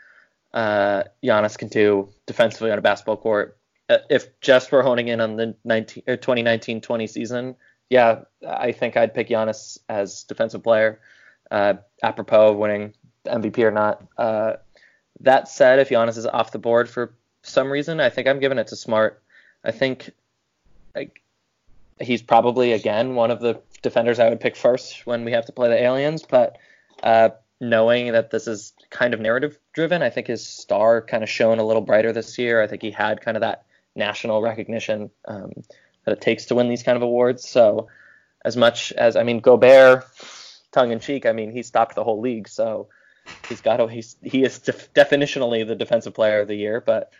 [0.54, 3.58] uh, Giannis can do defensively on a basketball court.
[3.89, 7.56] Uh, if just we're honing in on the 19, 2019-20 season,
[7.89, 11.00] yeah, I think I'd pick Giannis as defensive player,
[11.51, 12.93] uh, apropos of winning
[13.25, 14.05] MVP or not.
[14.17, 14.53] Uh,
[15.21, 18.57] that said, if Giannis is off the board for some reason, I think I'm giving
[18.57, 19.21] it to Smart.
[19.63, 20.12] I think
[20.95, 21.21] like,
[21.99, 25.51] he's probably again one of the defenders I would pick first when we have to
[25.51, 26.57] play the aliens, but
[27.03, 27.29] uh,
[27.60, 30.01] knowing that this is kind of narrative driven.
[30.01, 32.62] I think his star kind of shone a little brighter this year.
[32.62, 35.51] I think he had kind of that national recognition um,
[36.05, 37.47] that it takes to win these kind of awards.
[37.47, 37.88] So,
[38.45, 40.05] as much as I mean, Gobert,
[40.71, 42.47] tongue in cheek, I mean, he stopped the whole league.
[42.47, 42.89] So
[43.47, 46.82] he's got to, he's he is def- definitionally the defensive player of the year.
[46.82, 47.12] But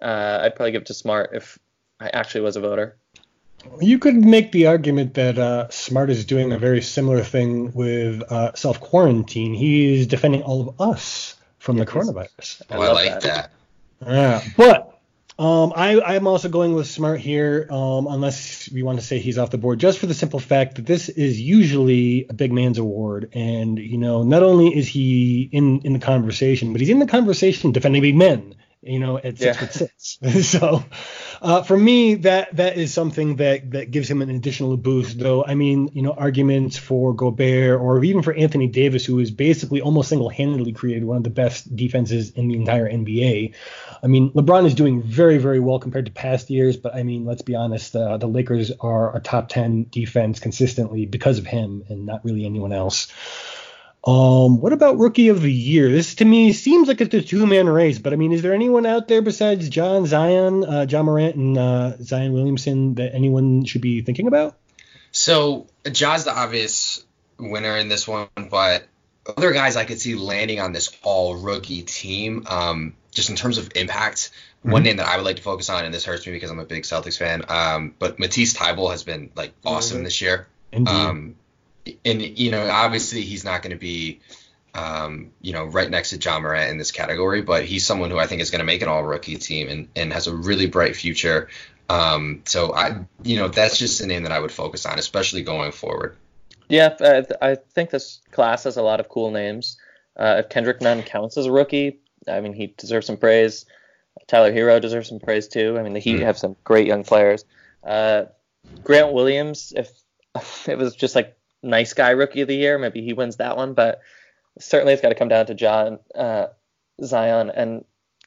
[0.00, 1.58] uh, I'd probably give it to Smart if
[2.00, 2.96] I actually was a voter.
[3.80, 8.22] You could make the argument that uh, Smart is doing a very similar thing with
[8.30, 9.54] uh, self quarantine.
[9.54, 12.62] He's defending all of us from yeah, the coronavirus.
[12.70, 13.22] Oh, I, I like that.
[13.22, 13.50] that.
[14.06, 14.93] Yeah, but
[15.38, 19.36] um, I, I'm also going with Smart here, um, unless we want to say he's
[19.36, 22.78] off the board, just for the simple fact that this is usually a big man's
[22.78, 27.00] award, and you know, not only is he in in the conversation, but he's in
[27.00, 28.54] the conversation defending big men
[28.86, 29.52] you know, at six yeah.
[29.52, 30.48] foot six.
[30.48, 30.84] so
[31.40, 35.18] uh, for me, that that is something that that gives him an additional boost.
[35.18, 39.30] Though I mean, you know, arguments for Gobert or even for Anthony Davis, who is
[39.30, 43.54] basically almost single-handedly created one of the best defenses in the entire NBA.
[44.02, 47.24] I mean, LeBron is doing very very well compared to past years, but I mean,
[47.24, 51.84] let's be honest, uh, the Lakers are a top ten defense consistently because of him
[51.88, 53.08] and not really anyone else.
[54.06, 55.90] Um, what about rookie of the year?
[55.90, 58.52] This to me seems like it's a two man race, but I mean, is there
[58.52, 63.64] anyone out there besides John Zion, uh, Ja Morant, and uh, Zion Williamson that anyone
[63.64, 64.58] should be thinking about?
[65.10, 67.02] So Ja's the obvious
[67.38, 68.86] winner in this one, but
[69.36, 72.46] other guys I could see landing on this all rookie team.
[72.46, 74.72] Um, just in terms of impact, mm-hmm.
[74.72, 76.58] one name that I would like to focus on, and this hurts me because I'm
[76.58, 77.44] a big Celtics fan.
[77.48, 80.04] Um, but Matisse Thybulle has been like awesome mm-hmm.
[80.04, 80.46] this year.
[80.72, 80.90] Indeed.
[80.90, 81.36] Um,
[82.04, 84.20] and you know, obviously he's not going to be,
[84.74, 88.18] um, you know, right next to Ja Morant in this category, but he's someone who
[88.18, 90.66] I think is going to make an All Rookie team and, and has a really
[90.66, 91.48] bright future.
[91.88, 95.42] Um, so I, you know, that's just a name that I would focus on, especially
[95.42, 96.16] going forward.
[96.68, 99.76] Yeah, I, I think this class has a lot of cool names.
[100.16, 103.66] Uh, if Kendrick Nunn counts as a rookie, I mean, he deserves some praise.
[104.26, 105.76] Tyler Herro deserves some praise too.
[105.78, 106.24] I mean, the Heat mm.
[106.24, 107.44] have some great young players.
[107.82, 108.24] Uh,
[108.82, 109.90] Grant Williams, if
[110.68, 112.78] it was just like nice guy rookie of the year.
[112.78, 114.00] Maybe he wins that one, but
[114.58, 116.46] certainly it's got to come down to John uh,
[117.02, 117.50] Zion.
[117.50, 117.84] And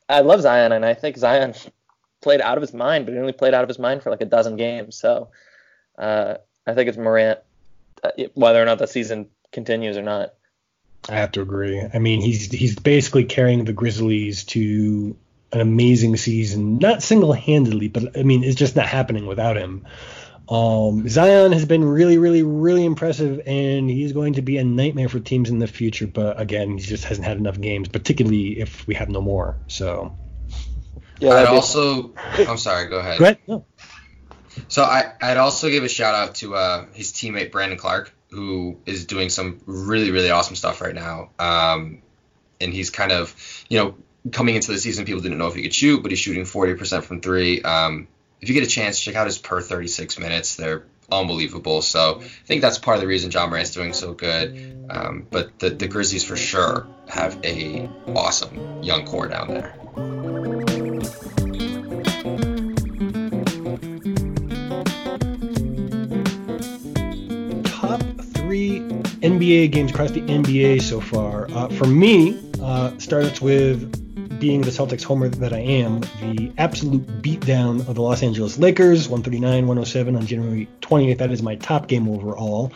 [0.10, 1.54] I love Zion, and I think Zion
[2.22, 4.22] played out of his mind, but he only played out of his mind for like
[4.22, 4.96] a dozen games.
[4.96, 5.30] So
[5.98, 7.40] uh, I think it's Morant,
[8.04, 10.34] uh, whether or not the season continues or not.
[11.10, 11.82] I have to agree.
[11.94, 15.16] I mean, he's he's basically carrying the Grizzlies to
[15.54, 19.86] an amazing season, not single-handedly, but I mean, it's just not happening without him.
[20.50, 25.10] Um, Zion has been really, really, really impressive, and he's going to be a nightmare
[25.10, 26.08] for teams in the future.
[26.08, 29.58] But again, he just hasn't had enough games, particularly if we have no more.
[29.68, 30.16] So.
[31.20, 31.32] Yeah.
[31.32, 32.14] I'd also.
[32.38, 32.88] I'm sorry.
[32.88, 33.20] Go ahead.
[33.20, 33.40] Go ahead.
[33.48, 33.66] No.
[34.70, 38.80] So I, I'd also give a shout out to uh, his teammate Brandon Clarke, who
[38.86, 41.30] is doing some really, really awesome stuff right now.
[41.38, 42.02] Um,
[42.60, 43.36] and he's kind of,
[43.70, 43.96] you know,
[44.32, 47.04] coming into the season, people didn't know if he could shoot, but he's shooting 40%
[47.04, 47.62] from three.
[47.62, 48.08] Um,
[48.42, 50.56] if you get a chance, check out his per 36 minutes.
[50.56, 51.82] They're unbelievable.
[51.82, 54.88] So I think that's part of the reason Ja Morant's doing so good.
[54.90, 59.74] Um, but the, the Grizzlies for sure have a awesome young core down there.
[67.64, 68.02] Top
[68.36, 68.80] three
[69.22, 71.50] NBA games across the NBA so far.
[71.52, 74.07] Uh, for me, uh, starts with
[74.40, 79.08] being the Celtics homer that I am, the absolute beatdown of the Los Angeles Lakers,
[79.10, 81.18] 139 107 on January 20th.
[81.20, 82.72] That is my top game overall.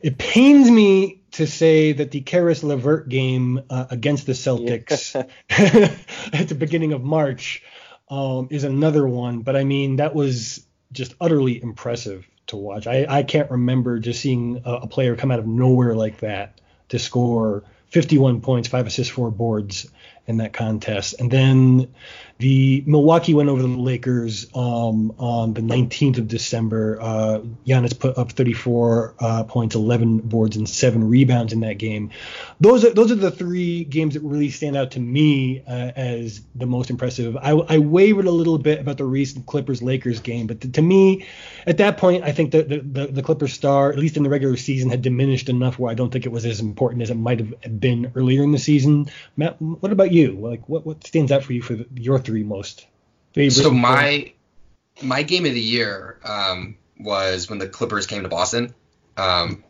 [0.00, 5.14] It pains me to say that the Caris LeVert game uh, against the Celtics
[5.50, 7.62] at the beginning of March
[8.08, 12.86] um, is another one, but I mean, that was just utterly impressive to watch.
[12.86, 16.60] I, I can't remember just seeing a, a player come out of nowhere like that
[16.88, 19.90] to score 51 points, five assists, four boards
[20.26, 21.16] in that contest.
[21.18, 21.92] And then
[22.38, 26.98] the Milwaukee went over the Lakers um, on the 19th of December.
[26.98, 32.10] Uh, Giannis put up 34 uh, points, 11 boards, and seven rebounds in that game.
[32.58, 36.40] Those are those are the three games that really stand out to me uh, as
[36.54, 37.36] the most impressive.
[37.36, 40.82] I, I, wavered a little bit about the recent Clippers Lakers game, but to, to
[40.82, 41.26] me,
[41.66, 44.56] at that point, I think the, the, the Clippers star, at least in the regular
[44.56, 47.40] season, had diminished enough where I don't think it was as important as it might
[47.40, 49.08] have been earlier in the season.
[49.36, 50.32] Matt, what about you?
[50.32, 52.86] Like, what what stands out for you for the, your three most
[53.32, 53.62] favorite?
[53.62, 54.32] So my
[55.02, 58.74] my game of the year um, was when the Clippers came to Boston.
[59.16, 59.64] Um,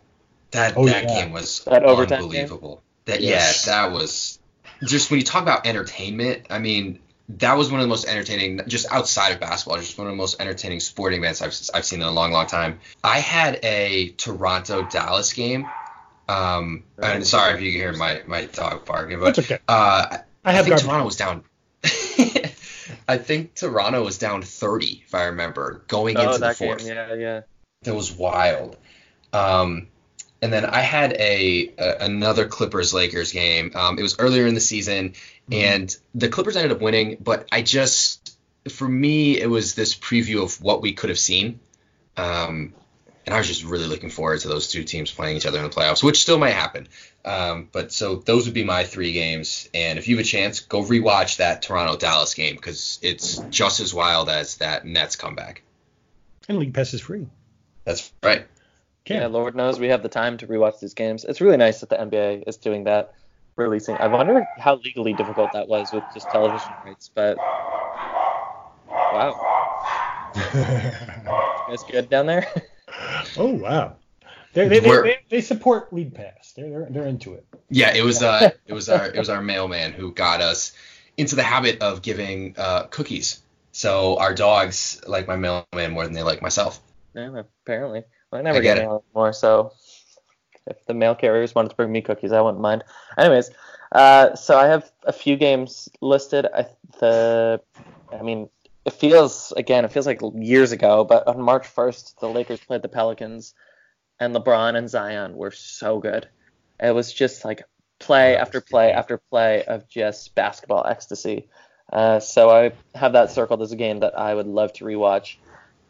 [0.51, 1.23] that oh, that yeah.
[1.23, 2.77] game was that unbelievable.
[2.77, 3.15] Game?
[3.15, 3.67] That yes.
[3.67, 4.39] yeah, that was
[4.85, 6.47] just when you talk about entertainment.
[6.51, 7.01] I mean,
[7.39, 10.17] that was one of the most entertaining, just outside of basketball, just one of the
[10.17, 12.81] most entertaining sporting events I've, I've seen in a long, long time.
[13.05, 15.67] I had a Toronto Dallas game.
[16.31, 19.59] Um, and sorry if you can hear my, my dog barking, but okay.
[19.67, 21.43] uh, I, I think Toronto was down.
[23.09, 26.85] I think Toronto was down 30, if I remember, going oh, into the fourth.
[26.85, 26.95] Game.
[26.95, 27.41] Yeah, yeah.
[27.83, 28.77] That was wild.
[29.33, 29.89] Um,
[30.41, 33.73] and then I had a, a another Clippers Lakers game.
[33.75, 35.53] Um, it was earlier in the season, mm-hmm.
[35.55, 37.17] and the Clippers ended up winning.
[37.21, 38.37] But I just,
[38.71, 41.59] for me, it was this preview of what we could have seen.
[42.17, 42.75] Um,
[43.27, 45.65] and I was just really looking forward to those two teams playing each other in
[45.65, 46.89] the playoffs, which still might happen.
[47.25, 49.69] Um, but so those would be my three games.
[49.75, 53.81] And if you have a chance, go rewatch that Toronto Dallas game because it's just
[53.81, 55.63] as wild as that Nets comeback.
[56.49, 57.27] And League Pass is free.
[57.85, 58.47] That's right.
[59.07, 61.25] Yeah, Lord knows we have the time to rewatch these games.
[61.25, 63.15] It's really nice that the NBA is doing that.
[63.57, 63.97] releasing.
[63.97, 67.37] I wonder how legally difficult that was with just television rights, but
[68.89, 69.35] wow.
[70.37, 70.53] you
[71.69, 72.47] guys good down there?
[73.41, 73.97] oh wow.
[74.53, 76.53] They, they, they, they, they support League Pass.
[76.57, 77.47] They're, they're they're into it.
[77.69, 80.73] Yeah, it was uh it was our it was our mailman who got us
[81.17, 83.41] into the habit of giving uh, cookies.
[83.73, 86.81] So our dogs like my mailman more than they like myself.
[87.15, 88.03] Yeah, apparently.
[88.31, 89.73] Well, I never I get, get mail anymore, so
[90.67, 92.85] if the mail carriers wanted to bring me cookies, I wouldn't mind.
[93.19, 93.51] Anyways,
[93.93, 96.47] uh, so I have a few games listed.
[96.55, 96.67] I,
[97.01, 97.61] the,
[98.13, 98.49] I mean,
[98.85, 102.83] it feels again, it feels like years ago, but on March 1st, the Lakers played
[102.83, 103.55] the Pelicans,
[104.19, 106.29] and LeBron and Zion were so good.
[106.79, 107.63] It was just like
[107.99, 111.49] play after play after play of just basketball ecstasy.
[111.93, 115.37] Uh, so I have that circled as a game that I would love to rewatch.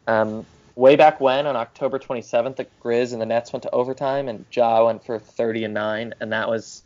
[0.07, 4.27] Um, way back when, on October 27th, the Grizz and the Nets went to overtime,
[4.27, 6.83] and Ja went for 30 and nine, and that was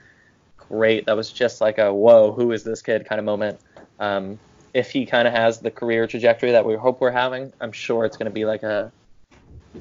[0.58, 1.06] great.
[1.06, 3.60] That was just like a whoa, who is this kid kind of moment.
[4.00, 4.38] Um,
[4.76, 8.04] if he kind of has the career trajectory that we hope we're having, I'm sure
[8.04, 8.92] it's going to be like a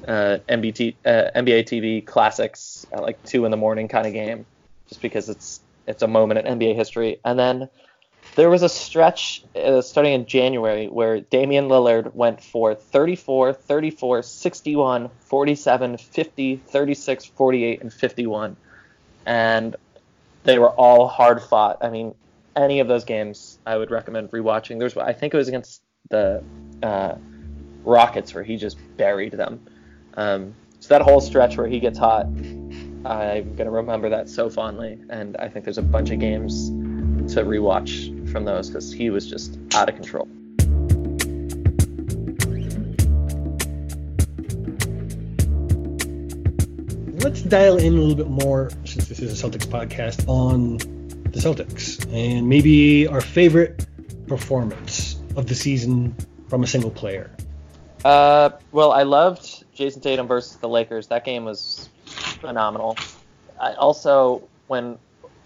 [0.07, 4.45] uh, MBT, uh, NBA TV classics at like two in the morning kind of game,
[4.87, 7.19] just because it's it's a moment in NBA history.
[7.25, 7.69] And then
[8.35, 14.23] there was a stretch uh, starting in January where Damian Lillard went for 34, 34,
[14.23, 18.55] 61, 47, 50, 36, 48, and 51.
[19.25, 19.75] And
[20.45, 21.79] they were all hard fought.
[21.81, 22.15] I mean,
[22.55, 24.79] any of those games I would recommend rewatching.
[24.79, 26.43] There's, I think it was against the
[26.81, 27.15] uh,
[27.83, 29.65] Rockets where he just buried them.
[30.15, 34.99] Um, so that whole stretch where he gets hot, I'm gonna remember that so fondly.
[35.09, 36.69] And I think there's a bunch of games
[37.33, 40.27] to rewatch from those because he was just out of control.
[47.21, 50.94] Let's dial in a little bit more, since this is a Celtics podcast, on
[51.35, 53.85] the Celtics and maybe our favorite
[54.27, 56.15] performance of the season
[56.47, 57.29] from a single player.
[58.03, 61.07] Uh, well, I loved Jayson Tatum versus the Lakers.
[61.07, 62.97] That game was phenomenal.
[63.59, 64.97] I also, when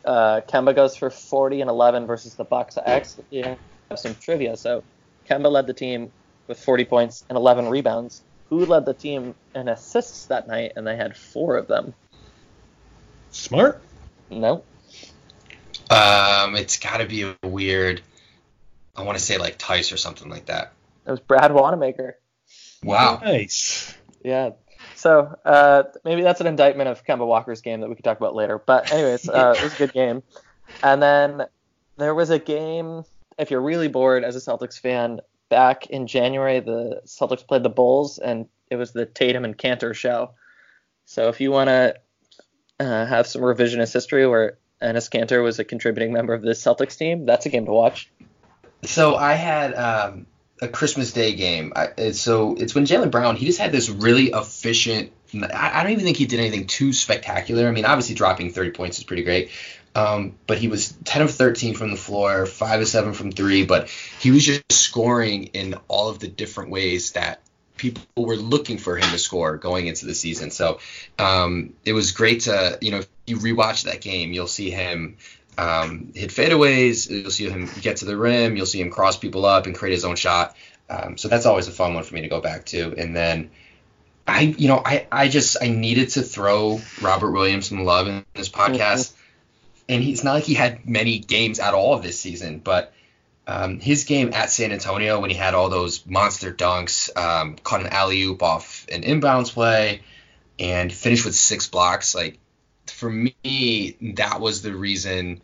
[0.06, 2.78] uh, Kemba goes for 40 and 11 versus the Bucks.
[2.78, 4.58] I actually have some trivia.
[4.58, 4.84] So
[5.30, 6.12] Kemba led the team
[6.48, 8.22] with 40 points and 11 rebounds.
[8.50, 10.74] Who led the team in assists that night?
[10.76, 11.94] And they had four of them.
[13.32, 13.82] Smart?
[14.32, 14.64] No.
[15.90, 18.02] Um, it's got to be a weird.
[18.96, 20.74] I want to say like Theis or something like that.
[21.06, 22.18] It was Brad Wanamaker.
[22.84, 23.20] Wow.
[23.24, 23.96] Nice.
[24.24, 24.52] Yeah,
[24.96, 28.36] so uh, maybe that's an indictment of Kemba Walker's game that we could talk about
[28.36, 28.58] later.
[28.58, 30.24] But anyways, uh, it was a good game.
[30.84, 31.46] And then
[31.98, 33.04] there was a game.
[33.38, 37.70] If you're really bored as a Celtics fan, back in January, the Celtics played the
[37.70, 40.32] Bulls, and it was the Tatum and Kanter show.
[41.06, 41.96] So if you want to
[42.80, 46.98] uh, have some revisionist history where Enes Kanter was a contributing member of the Celtics
[46.98, 48.10] team, that's a game to watch.
[48.84, 50.26] So I had um,
[50.62, 51.74] a Christmas Day game.
[51.76, 55.12] I, so it's when Jaylen Brown he just had this really efficient.
[55.34, 57.68] I, I, don't even think he did anything too spectacular.
[57.68, 59.52] I mean, obviously dropping 30 points is pretty great.
[59.96, 63.66] Um, but he was 10 of 13 from the floor, 5 of 7 from 3,
[63.66, 67.42] but he was just scoring in all of the different ways that
[67.76, 70.52] people were looking for him to score going into the season.
[70.52, 70.80] So
[71.18, 75.18] um, it was great to, you know, you rewatch that game, you'll see him
[75.58, 77.10] um, hit fadeaways.
[77.10, 78.56] You'll see him get to the rim.
[78.56, 80.56] You'll see him cross people up and create his own shot.
[80.90, 82.96] Um, so that's always a fun one for me to go back to.
[82.98, 83.52] And then
[84.28, 88.26] I, you know, I, I just I needed to throw Robert Williams some love in
[88.34, 88.80] this podcast.
[89.12, 89.16] Mm-hmm.
[89.90, 92.94] And he's not like he had many games at all this season, but
[93.48, 97.82] um, his game at San Antonio when he had all those monster dunks, um, caught
[97.82, 100.02] an alley oop off an inbounds play,
[100.60, 102.14] and finished with six blocks.
[102.14, 102.38] Like
[103.00, 105.42] for me, that was the reason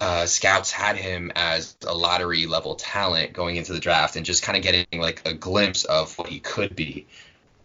[0.00, 4.42] uh, scouts had him as a lottery level talent going into the draft and just
[4.42, 7.06] kind of getting like a glimpse of what he could be.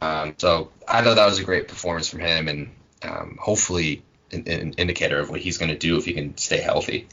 [0.01, 2.71] Um, so I thought that was a great performance from him and
[3.03, 4.01] um, hopefully
[4.31, 7.07] an, an, indicator of what he's going to do if he can stay healthy.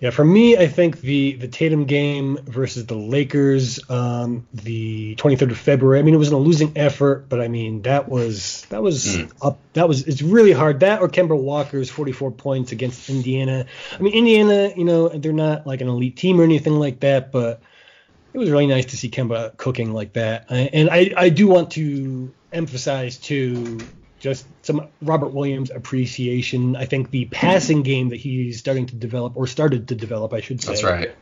[0.00, 5.52] Yeah, for me, I think the the Tatum game versus the Lakers, um, the 23rd
[5.52, 5.98] of February.
[5.98, 9.32] I mean, it was a losing effort, but I mean that was that was mm.
[9.40, 9.58] up.
[9.74, 10.80] That was it's really hard.
[10.80, 13.66] That or Kemba Walker's 44 points against Indiana.
[13.92, 17.30] I mean, Indiana, you know, they're not like an elite team or anything like that,
[17.30, 17.62] but
[18.32, 20.46] it was really nice to see Kemba cooking like that.
[20.50, 23.78] And I I do want to emphasize too
[24.24, 26.76] just some Robert Williams appreciation.
[26.76, 30.40] I think the passing game that he's starting to develop, or started to develop, I
[30.40, 30.72] should say.
[30.72, 31.14] That's right.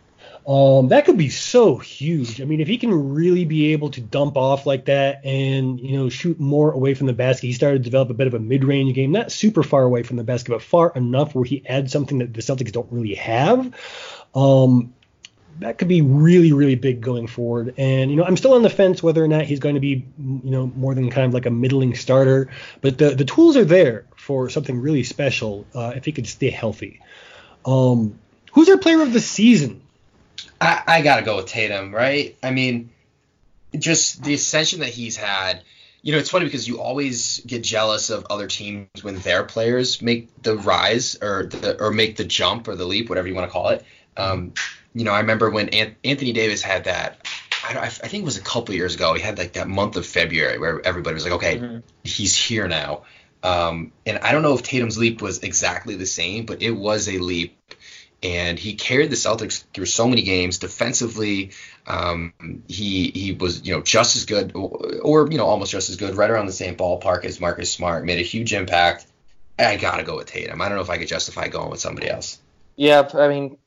[0.47, 2.41] Um, that could be so huge.
[2.41, 5.97] I mean, if he can really be able to dump off like that and you
[5.99, 8.39] know shoot more away from the basket, he started to develop a bit of a
[8.39, 11.93] mid-range game, not super far away from the basket, but far enough where he adds
[11.93, 13.75] something that the Celtics don't really have.
[14.33, 14.95] Um,
[15.61, 17.75] that could be really, really big going forward.
[17.77, 20.05] And you know, I'm still on the fence whether or not he's going to be,
[20.19, 22.49] you know, more than kind of like a middling starter.
[22.81, 26.51] But the the tools are there for something really special uh, if he could stay
[26.51, 27.01] healthy.
[27.65, 28.19] Um,
[28.53, 29.83] who's our player of the season?
[30.61, 32.37] I, I gotta go with Tatum, right?
[32.43, 32.91] I mean,
[33.77, 35.63] just the ascension that he's had.
[36.05, 40.03] You know, it's funny because you always get jealous of other teams when their players
[40.03, 43.49] make the rise or the, or make the jump or the leap, whatever you want
[43.49, 43.85] to call it.
[44.17, 44.53] Um,
[44.95, 47.27] you know, I remember when Anthony Davis had that.
[47.65, 49.15] I, I, think it was a couple years ago.
[49.15, 51.79] He had like that month of February where everybody was like, okay, mm-hmm.
[52.03, 53.05] he's here now.
[53.45, 57.09] Um, and I don't know if Tatum's leap was exactly the same, but it was
[57.09, 57.57] a leap
[58.23, 61.51] and he carried the Celtics through so many games defensively.
[61.87, 62.33] Um,
[62.69, 64.71] he he was you know just as good, or,
[65.03, 68.05] or, you know almost just as good, right around the same ballpark as Marcus Smart.
[68.05, 69.07] Made a huge impact.
[69.59, 70.63] I gotta go with Tatum.
[70.63, 72.41] I don't know if I could justify going with somebody else.
[72.77, 73.59] Yeah, I mean,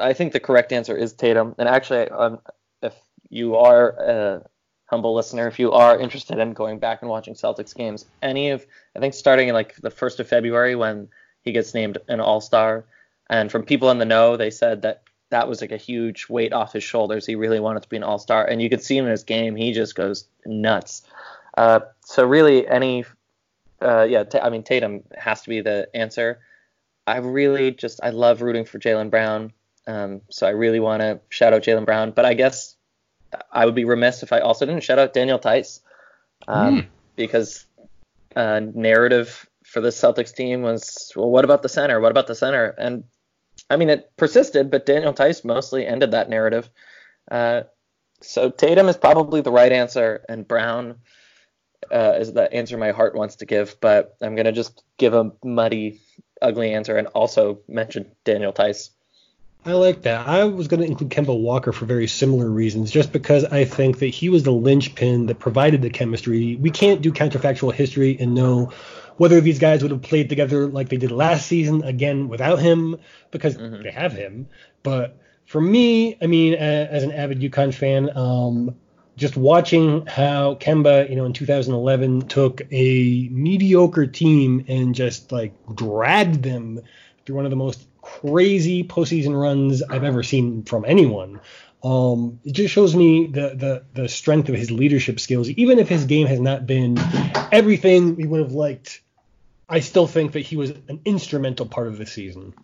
[0.00, 1.54] I think the correct answer is Tatum.
[1.58, 2.40] And actually, um,
[2.82, 2.94] if
[3.28, 4.46] you are a
[4.86, 8.66] humble listener, if you are interested in going back and watching Celtics games, any of
[8.96, 11.08] I think starting in like the first of February when
[11.42, 12.84] he gets named an All Star
[13.30, 16.52] and from people in the know, they said that that was like a huge weight
[16.52, 17.26] off his shoulders.
[17.26, 18.44] He really wanted to be an all star.
[18.46, 21.02] And you could see him in his game, he just goes nuts.
[21.56, 23.04] Uh, so, really, any,
[23.82, 26.40] uh, yeah, t- I mean, Tatum has to be the answer.
[27.06, 29.52] I really just, I love rooting for Jaylen Brown.
[29.88, 32.12] Um, so, I really want to shout out Jaylen Brown.
[32.12, 32.76] But I guess
[33.50, 35.80] I would be remiss if I also didn't shout out Daniel Theis
[36.46, 36.86] um, mm.
[37.16, 37.66] because
[38.36, 42.00] uh, narrative for the Celtics team was, well, what about the center?
[42.00, 42.74] What about the center?
[42.78, 43.04] And
[43.68, 46.70] I mean, it persisted, but Daniel Theis mostly ended that narrative.
[47.30, 47.62] Uh,
[48.20, 50.96] so Tatum is probably the right answer, and Brown
[51.92, 53.76] uh, is the answer my heart wants to give.
[53.80, 56.00] But I'm gonna just give a muddy,
[56.40, 58.90] ugly answer, and also mention Daniel Theis.
[59.64, 60.26] I like that.
[60.26, 63.98] I was going to include Kemba Walker for very similar reasons, just because I think
[63.98, 66.56] that he was the linchpin that provided the chemistry.
[66.56, 68.72] We can't do counterfactual history and know
[69.18, 72.96] whether these guys would have played together like they did last season again without him
[73.30, 73.82] because mm-hmm.
[73.82, 74.48] they have him.
[74.82, 78.76] But for me, I mean, as an avid UConn fan, um,
[79.16, 85.52] just watching how Kemba, you know, in 2011 took a mediocre team and just like
[85.74, 86.80] dragged them
[87.26, 87.84] through one of the most
[88.20, 91.40] crazy postseason runs I've ever seen from anyone.
[91.82, 95.88] Um, it just shows me the, the the strength of his leadership skills, even if
[95.88, 96.98] his game has not been
[97.52, 99.00] everything we would have liked
[99.68, 102.54] I still think that he was an instrumental part of the season.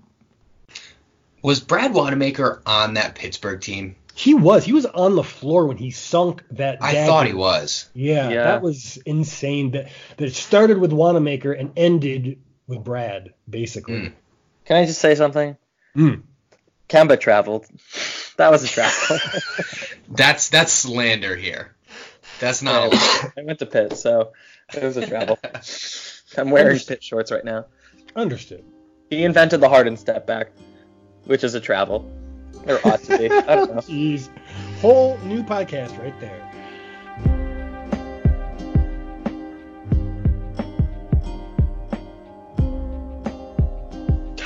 [1.42, 3.96] Was Brad Wanamaker on that Pittsburgh team?
[4.14, 4.64] He was.
[4.64, 6.78] He was on the floor when he sunk that.
[6.80, 7.90] I thought he was.
[7.94, 9.72] Yeah, yeah, that was insane.
[9.72, 13.94] That that started with Wanamaker and ended with Brad, basically.
[13.94, 14.12] Mm.
[14.64, 15.56] Can I just say something?
[15.96, 16.22] Mm.
[16.88, 17.66] Kemba traveled.
[18.36, 19.20] That was a travel.
[20.08, 21.76] that's that's slander here.
[22.40, 22.92] That's not.
[23.38, 24.32] I went to Pitt, so
[24.74, 25.38] it was a travel.
[26.36, 26.96] I'm wearing Understood.
[26.96, 27.66] Pitt shorts right now.
[28.16, 28.64] Understood.
[29.08, 30.50] He invented the Harden step back,
[31.26, 32.10] which is a travel.
[32.66, 33.30] Or ought to be.
[33.30, 33.80] I don't know.
[33.82, 34.28] Jeez.
[34.80, 36.43] Whole new podcast right there.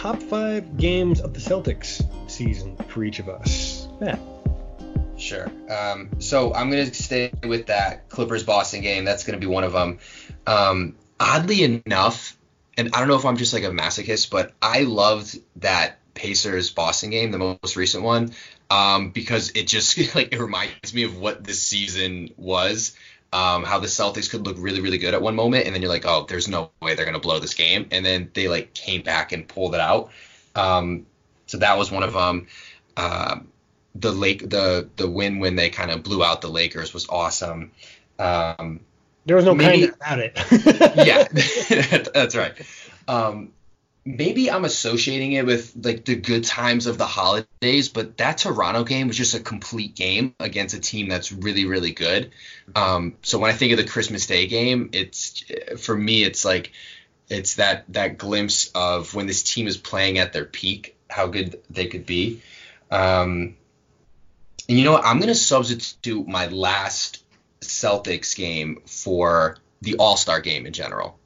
[0.09, 3.87] Top five games of the Celtics season for each of us.
[4.01, 4.19] Matt.
[5.19, 5.53] Sure.
[5.69, 9.05] Um, so I'm going to stay with that Clippers Boston game.
[9.05, 9.99] That's going to be one of them.
[10.47, 12.39] Um, oddly enough,
[12.79, 16.71] and I don't know if I'm just like a masochist, but I loved that Pacers
[16.71, 18.31] Boston game, the most recent one,
[18.71, 22.97] um, because it just like it reminds me of what this season was.
[23.31, 25.91] Um, how the Celtics could look really, really good at one moment, and then you're
[25.91, 29.03] like, oh, there's no way they're gonna blow this game, and then they like came
[29.03, 30.11] back and pulled it out.
[30.55, 31.07] Um,
[31.47, 32.47] so that was one of them.
[32.97, 33.41] Uh,
[33.95, 37.73] the lake, the the win when they kind of blew out the Lakers was awesome.
[38.19, 38.81] Um,
[39.27, 40.33] there was no maybe, kind about it.
[41.07, 42.55] yeah, that's right.
[43.07, 43.53] Um,
[44.09, 48.83] maybe I'm associating it with like the good times of the holidays, but that Toronto
[48.83, 52.33] game was just a complete game against a team that's really, really good.
[52.75, 55.45] Um, so when I think of the Christmas Day game, it's
[55.77, 56.73] for me, it's like
[57.29, 61.61] it's that that glimpse of when this team is playing at their peak, how good
[61.69, 62.41] they could be.
[62.91, 63.57] Um,
[64.71, 65.05] and you know what?
[65.05, 67.23] I'm gonna substitute my last
[67.61, 71.19] Celtics game for the All Star game in general.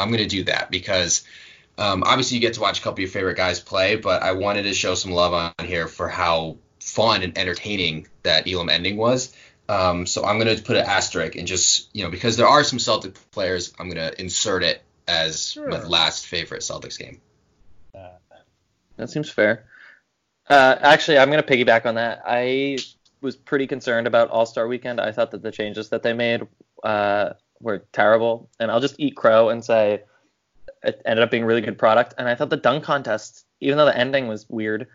[0.00, 1.22] I'm to do that because
[1.78, 4.32] um, obviously you get to watch a couple of your favorite guys play, but I
[4.32, 8.96] wanted to show some love on here for how fun and entertaining that Elam ending
[8.96, 9.34] was.
[9.68, 12.78] Um, so I'm gonna put an asterisk and just you know because there are some
[12.78, 15.68] Celtic players, I'm gonna insert it as Sure.
[15.68, 17.20] my last favorite Celtics game.
[18.96, 19.64] That seems fair.
[20.48, 22.22] Uh, actually, I'm going to piggyback on that.
[22.26, 22.78] I
[23.20, 25.00] was pretty concerned about All Star Weekend.
[25.00, 26.46] I thought that the changes that they made
[26.82, 30.02] uh, were terrible, and I'll just eat crow and say
[30.84, 32.14] it ended up being a really good product.
[32.18, 34.88] And I thought the dunk contest, even though the ending was weird,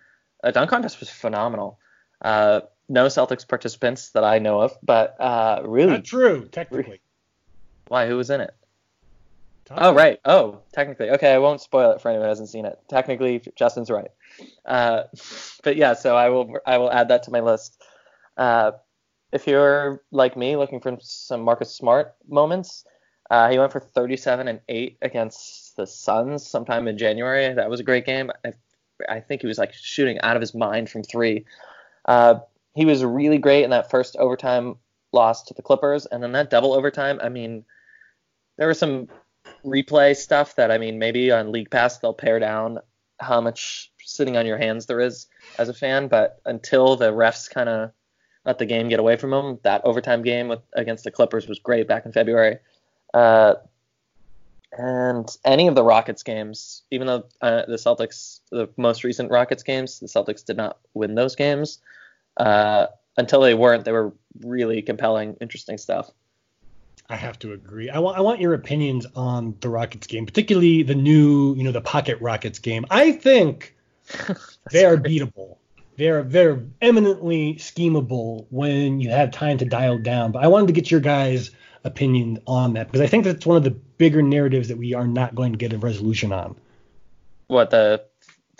[0.43, 1.79] a dunk contest was phenomenal.
[2.21, 7.01] Uh, no Celtics participants that I know of, but uh, really, Not true, technically.
[7.87, 8.07] why?
[8.07, 8.53] Who was in it?
[9.65, 9.77] Tom?
[9.81, 10.19] Oh right.
[10.23, 11.09] Oh, technically.
[11.11, 12.79] Okay, I won't spoil it for anyone who hasn't seen it.
[12.87, 14.09] Technically, Justin's right.
[14.65, 15.03] Uh,
[15.63, 17.81] but yeah, so I will I will add that to my list.
[18.37, 18.71] Uh,
[19.33, 22.85] if you're like me, looking for some Marcus Smart moments,
[23.29, 27.53] uh, he went for 37 and 8 against the Suns sometime in January.
[27.53, 28.31] That was a great game.
[28.43, 28.53] I,
[29.07, 31.45] I think he was like shooting out of his mind from three.
[32.05, 32.39] Uh,
[32.75, 34.75] he was really great in that first overtime
[35.13, 37.19] loss to the Clippers, and then that double overtime.
[37.21, 37.63] I mean,
[38.57, 39.07] there was some
[39.65, 42.79] replay stuff that I mean maybe on League Pass they'll pare down
[43.19, 47.49] how much sitting on your hands there is as a fan, but until the refs
[47.49, 47.91] kind of
[48.45, 51.59] let the game get away from them, that overtime game with, against the Clippers was
[51.59, 52.59] great back in February.
[53.13, 53.55] Uh,
[54.77, 59.63] and any of the Rockets games, even though uh, the Celtics, the most recent Rockets
[59.63, 61.79] games, the Celtics did not win those games.
[62.37, 66.11] Uh, until they weren't, they were really compelling, interesting stuff.
[67.09, 67.89] I have to agree.
[67.89, 71.71] I want I want your opinions on the Rockets game, particularly the new, you know,
[71.71, 72.85] the Pocket Rockets game.
[72.91, 73.75] I think
[74.71, 75.57] they are beatable.
[75.95, 80.33] They're they're eminently schemable when you have time to dial down.
[80.33, 81.51] But I wanted to get your guys'
[81.87, 85.07] opinion on that because I think that's one of the bigger narratives that we are
[85.07, 86.55] not going to get a resolution on.
[87.47, 88.03] what the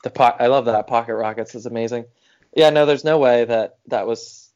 [0.03, 2.05] the po- I love that pocket rockets is amazing.
[2.55, 4.49] Yeah, no, there's no way that that was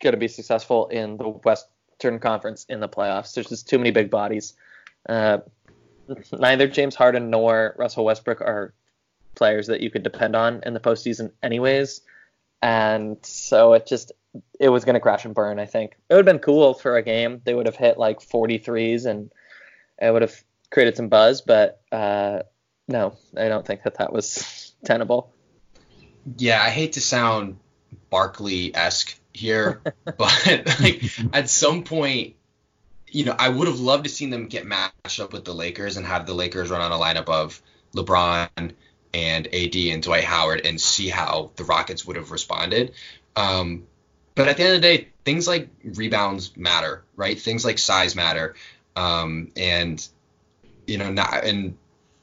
[0.00, 3.34] going to be successful in the Western Conference in the playoffs.
[3.34, 4.54] There's just too many big bodies.
[5.08, 5.38] Uh,
[6.32, 8.74] neither James Harden nor Russell Westbrook are
[9.34, 12.00] players that you could depend on in the postseason, anyways.
[12.62, 14.12] And so it just
[14.58, 15.58] it was going to crash and burn.
[15.58, 17.40] I think it would have been cool for a game.
[17.44, 19.30] They would have hit like 43s and
[20.00, 22.40] it would have created some buzz, but uh,
[22.86, 25.32] no, I don't think that that was tenable.
[26.36, 27.58] Yeah, I hate to sound
[28.10, 31.02] Barkley esque here, but like
[31.32, 32.36] at some point,
[33.08, 35.96] you know, I would have loved to seen them get matched up with the Lakers
[35.96, 37.60] and have the Lakers run on a lineup of
[37.94, 38.72] LeBron
[39.12, 42.92] and AD and Dwight Howard and see how the Rockets would have responded.
[43.36, 43.86] Um,
[44.34, 47.38] but at the end of the day, things like rebounds matter, right?
[47.38, 48.54] Things like size matter,
[48.96, 50.06] um, and
[50.86, 51.76] you know, not and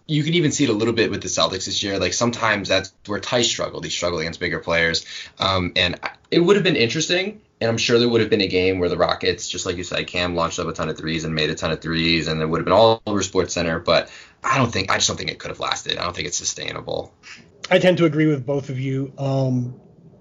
[0.08, 2.00] you can even see it a little bit with the Celtics this year.
[2.00, 3.84] Like sometimes that's where Theis struggled.
[3.84, 5.06] He struggled against bigger players.
[5.38, 6.00] Um, and
[6.32, 7.42] it would have been interesting.
[7.60, 9.84] And I'm sure there would have been a game where the Rockets, just like you
[9.84, 12.40] said, Cam launched up a ton of threes and made a ton of threes, and
[12.40, 13.80] it would have been all over Sports Center.
[13.80, 14.12] But
[14.44, 15.98] I don't think, I just don't think it could have lasted.
[15.98, 17.14] I don't think it's sustainable.
[17.70, 19.14] I tend to agree with both of you.
[19.18, 19.80] Um,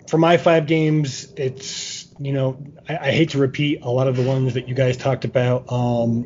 [0.08, 4.16] for my five games, it's you know I, I hate to repeat a lot of
[4.16, 5.70] the ones that you guys talked about.
[5.70, 6.22] Um,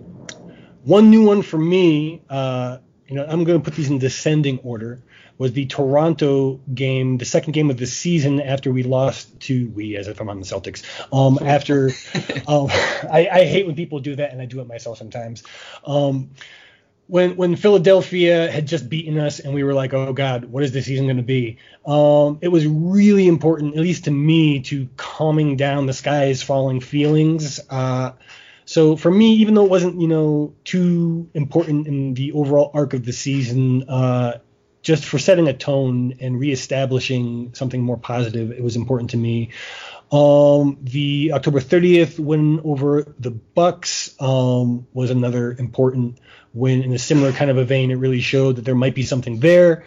[0.85, 4.59] one new one for me, uh, you know, I'm going to put these in descending
[4.61, 5.03] order.
[5.37, 9.97] Was the Toronto game, the second game of the season after we lost to we,
[9.97, 10.83] as if I'm on the Celtics.
[11.15, 11.87] Um, after,
[12.47, 12.67] um,
[13.11, 15.43] I, I hate when people do that, and I do it myself sometimes.
[17.11, 20.71] When when Philadelphia had just beaten us and we were like, oh God, what is
[20.71, 21.59] this season going to be?
[21.85, 26.41] Um, it was really important, at least to me, to calming down the sky is
[26.41, 27.59] falling feelings.
[27.69, 28.13] Uh,
[28.65, 32.95] so for me, even though it wasn't you know too important in the overall arc
[32.95, 34.39] of the season, uh,
[34.83, 39.51] just for setting a tone and reestablishing something more positive, it was important to me.
[40.13, 46.19] Um, the October 30th win over the Bucks um, was another important
[46.55, 47.91] win in a similar kind of a vein.
[47.91, 49.85] It really showed that there might be something there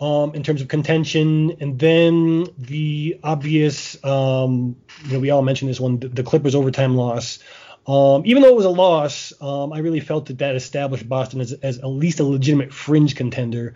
[0.00, 1.56] um, in terms of contention.
[1.60, 6.54] And then the obvious, um, you know, we all mentioned this one, the, the Clippers
[6.54, 7.38] overtime loss.
[7.86, 11.40] Um, even though it was a loss, um, I really felt that that established Boston
[11.40, 13.74] as, as at least a legitimate fringe contender.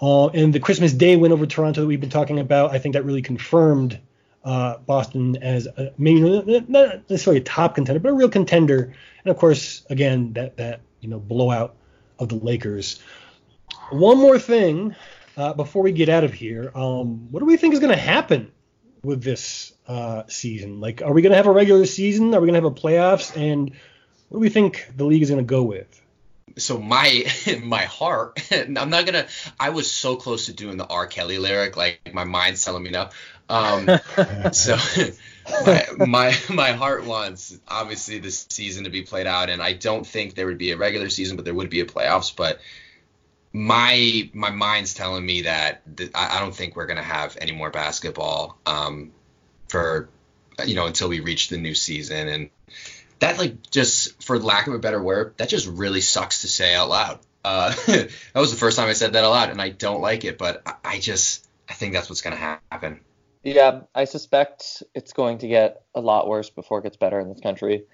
[0.00, 2.92] Uh, and the Christmas Day win over Toronto that we've been talking about, I think
[2.92, 3.98] that really confirmed
[4.44, 6.20] uh, Boston as a, maybe
[6.68, 8.92] not necessarily a top contender, but a real contender.
[9.24, 11.75] And of course, again, that that you know blowout
[12.18, 13.00] of the Lakers.
[13.90, 14.94] One more thing
[15.36, 18.00] uh, before we get out of here, um, what do we think is going to
[18.00, 18.50] happen
[19.02, 20.80] with this uh, season?
[20.80, 22.34] Like, are we going to have a regular season?
[22.34, 23.36] Are we going to have a playoffs?
[23.36, 23.70] And
[24.28, 26.02] what do we think the league is going to go with?
[26.56, 27.24] So my
[27.62, 29.26] my heart i'm not gonna
[29.60, 31.06] i was so close to doing the r.
[31.06, 33.10] Kelly lyric like my mind's telling me no.
[33.48, 33.88] Um
[34.52, 34.76] so
[35.64, 40.06] my, my my heart wants obviously this season to be played out and i don't
[40.06, 42.60] think there would be a regular season but there would be a playoffs but
[43.52, 47.70] my my mind's telling me that th- I, don't think we're gonna have any more
[47.70, 49.12] basketball um
[49.68, 50.08] for
[50.64, 52.50] you know until we reach the new season and
[53.18, 56.74] that like just for lack of a better word that just really sucks to say
[56.74, 59.68] out loud uh, that was the first time i said that out loud and i
[59.68, 63.00] don't like it but i, just i think that's what's going to happen
[63.46, 67.28] Yeah, I suspect it's going to get a lot worse before it gets better in
[67.28, 67.84] this country.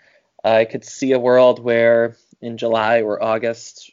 [0.42, 3.92] I could see a world where in July or August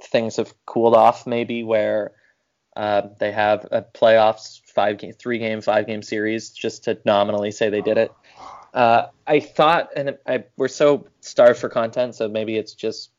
[0.00, 2.12] things have cooled off, maybe where
[2.76, 7.50] uh, they have a playoffs five game, three game, five game series just to nominally
[7.50, 8.12] say they did it.
[8.72, 13.10] Uh, I thought, and I, we're so starved for content, so maybe it's just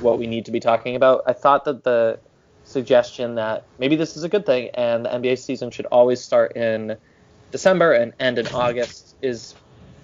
[0.00, 1.22] what we need to be talking about.
[1.26, 2.18] I thought that the
[2.64, 6.56] suggestion that maybe this is a good thing and the NBA season should always start
[6.56, 6.96] in
[7.50, 9.54] December and end in August is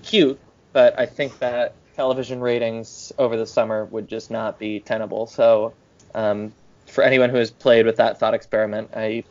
[0.02, 0.38] cute,
[0.72, 5.26] but I think that television ratings over the summer would just not be tenable.
[5.26, 5.72] So,
[6.14, 6.52] um,
[6.86, 9.24] for anyone who has played with that thought experiment, I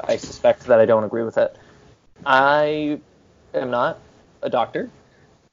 [0.00, 1.56] I suspect that I don't agree with it.
[2.26, 3.00] I
[3.54, 3.98] am not
[4.44, 4.90] a doctor,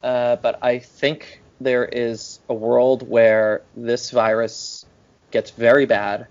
[0.03, 4.85] uh, but I think there is a world where this virus
[5.31, 6.27] gets very bad,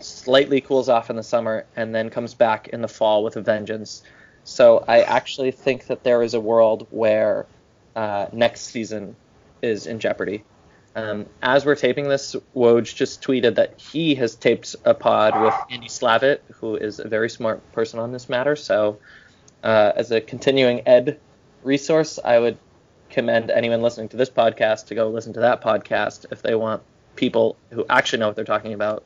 [0.00, 3.40] slightly cools off in the summer, and then comes back in the fall with a
[3.40, 4.02] vengeance.
[4.44, 7.46] So I actually think that there is a world where
[7.96, 9.16] uh, next season
[9.62, 10.44] is in jeopardy.
[10.96, 15.54] Um, as we're taping this, Woj just tweeted that he has taped a pod with
[15.70, 18.56] Andy Slavitt, who is a very smart person on this matter.
[18.56, 18.98] So,
[19.62, 21.20] uh, as a continuing ed
[21.62, 22.58] resource, I would
[23.10, 26.82] commend anyone listening to this podcast to go listen to that podcast if they want
[27.16, 29.04] people who actually know what they're talking about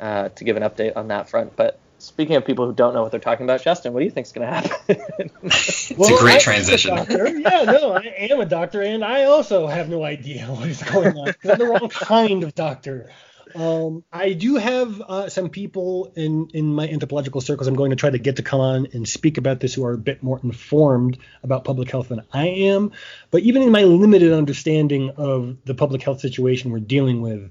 [0.00, 1.54] uh, to give an update on that front.
[1.56, 4.10] But speaking of people who don't know what they're talking about, Justin, what do you
[4.10, 5.30] think is going to happen?
[5.42, 6.98] it's a great I'm transition.
[6.98, 10.82] A yeah, no, I am a doctor, and I also have no idea what is
[10.82, 13.10] going on because I'm the wrong kind of doctor.
[13.54, 17.96] Um, I do have uh, some people in, in my anthropological circles I'm going to
[17.96, 20.40] try to get to come on and speak about this who are a bit more
[20.42, 22.92] informed about public health than I am.
[23.30, 27.50] But even in my limited understanding of the public health situation we're dealing with,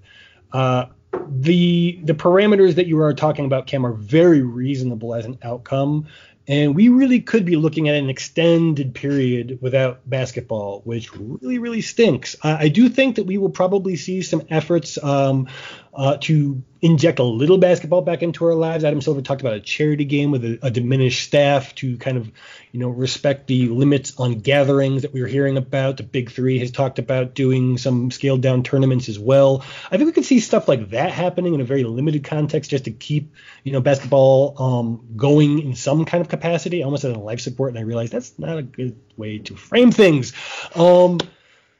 [0.52, 0.88] uh,
[1.30, 6.08] the the parameters that you are talking about, Cam, are very reasonable as an outcome.
[6.46, 11.80] And we really could be looking at an extended period without basketball, which really, really
[11.80, 12.36] stinks.
[12.44, 15.48] I, I do think that we will probably see some efforts um,
[15.96, 18.84] uh, to inject a little basketball back into our lives.
[18.84, 22.30] Adam Silver talked about a charity game with a, a, diminished staff to kind of,
[22.72, 25.98] you know, respect the limits on gatherings that we were hearing about.
[25.98, 29.64] The Big Three has talked about doing some scaled down tournaments as well.
[29.92, 32.86] I think we could see stuff like that happening in a very limited context just
[32.86, 33.34] to keep,
[33.64, 37.70] you know, basketball um, going in some kind of capacity, almost as a life support.
[37.70, 40.34] And I realized that's not a good way to frame things.
[40.76, 41.20] Um,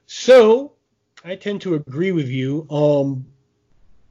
[0.06, 0.74] so
[1.26, 2.68] I tend to agree with you.
[2.70, 3.26] Um,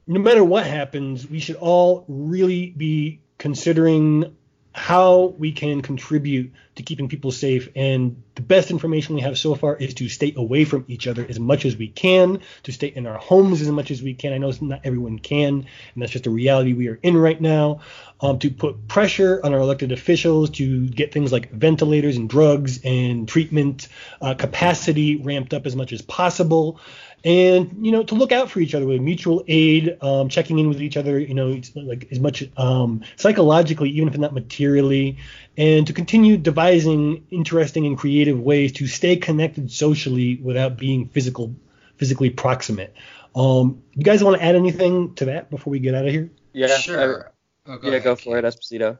[0.07, 4.35] no matter what happens, we should all really be considering
[4.73, 7.69] how we can contribute to keeping people safe.
[7.75, 11.23] And the best information we have so far is to stay away from each other
[11.29, 14.33] as much as we can, to stay in our homes as much as we can.
[14.33, 15.53] I know not everyone can,
[15.93, 17.81] and that's just a reality we are in right now.
[18.19, 22.79] Um, to put pressure on our elected officials to get things like ventilators and drugs
[22.83, 23.87] and treatment
[24.21, 26.79] uh, capacity ramped up as much as possible
[27.23, 30.67] and you know to look out for each other with mutual aid um, checking in
[30.67, 35.17] with each other you know like as much um, psychologically even if not materially
[35.57, 41.55] and to continue devising interesting and creative ways to stay connected socially without being physical
[41.97, 42.93] physically proximate.
[43.35, 46.29] Um, you guys want to add anything to that before we get out of here?
[46.53, 47.31] Yeah sure.
[47.65, 48.03] Oh, go yeah ahead.
[48.03, 48.99] go for it esposito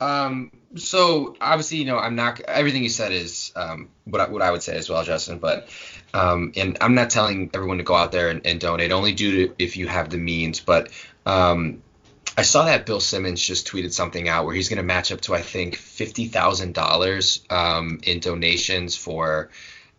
[0.00, 4.42] um, so obviously, you know, I'm not everything you said is um, what I, what
[4.42, 5.38] I would say as well, Justin.
[5.38, 5.68] But
[6.12, 8.92] um, and I'm not telling everyone to go out there and, and donate.
[8.92, 10.60] Only do it if you have the means.
[10.60, 10.90] But
[11.24, 11.82] um,
[12.36, 15.22] I saw that Bill Simmons just tweeted something out where he's going to match up
[15.22, 17.42] to I think fifty thousand um, dollars
[18.02, 19.50] in donations for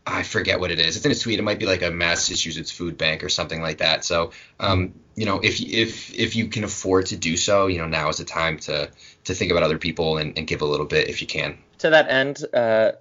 [0.07, 0.95] I forget what it is.
[0.95, 1.37] It's in a tweet.
[1.37, 4.05] It might be like a Massachusetts food bank or something like that.
[4.05, 7.87] So, um, you know, if if if you can afford to do so, you know,
[7.87, 8.89] now is the time to
[9.27, 11.57] to think about other people and, and give a little bit if you can.
[11.79, 12.93] To that end, uh,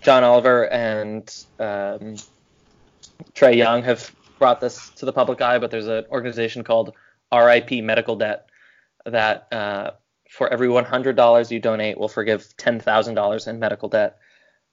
[0.00, 1.22] John Oliver and
[1.58, 2.16] um,
[3.34, 6.94] Trae Young have brought this to the public eye, but there's an organization called
[7.32, 8.48] RIP Medical Debt
[9.04, 9.90] that uh,
[10.28, 14.18] for every $100 you donate will forgive $10,000 in medical debt.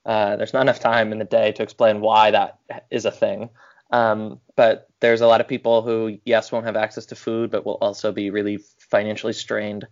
[0.06, 2.60] Uh, there's not enough time in the day to explain why that
[2.92, 3.50] is a thing.
[3.92, 7.66] Um, but there's a lot of people who, yes, won't have access to food, but
[7.66, 8.60] will also be really
[8.90, 9.88] financially strained.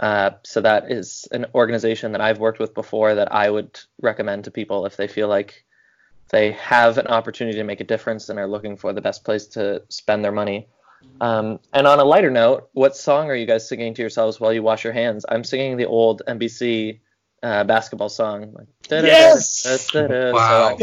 [0.00, 4.44] Uh, so that is an organization that I've worked with before that I would recommend
[4.44, 5.62] to people if they feel like
[6.30, 9.46] they have an opportunity to make a difference and are looking for the best place
[9.48, 10.68] to spend their money.
[11.20, 14.54] Um, and on a lighter note, what song are you guys singing to yourselves while
[14.54, 15.26] you wash your hands?
[15.28, 17.00] I'm singing the old NBC
[17.42, 18.52] uh, basketball song.
[18.54, 18.68] Like,
[19.04, 19.66] yes!
[20.32, 20.76] Wow.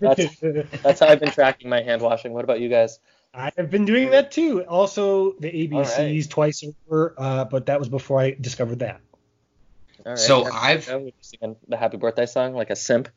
[0.00, 0.40] that's,
[0.82, 2.32] that's how I've been tracking my hand washing.
[2.32, 2.98] What about you guys?
[3.34, 4.64] I have been doing that too.
[4.64, 6.30] Also, the ABCs right.
[6.30, 9.00] twice over, uh, but that was before I discovered that.
[10.04, 10.18] All right.
[10.18, 13.08] So Have- I've- have the happy birthday song like a simp.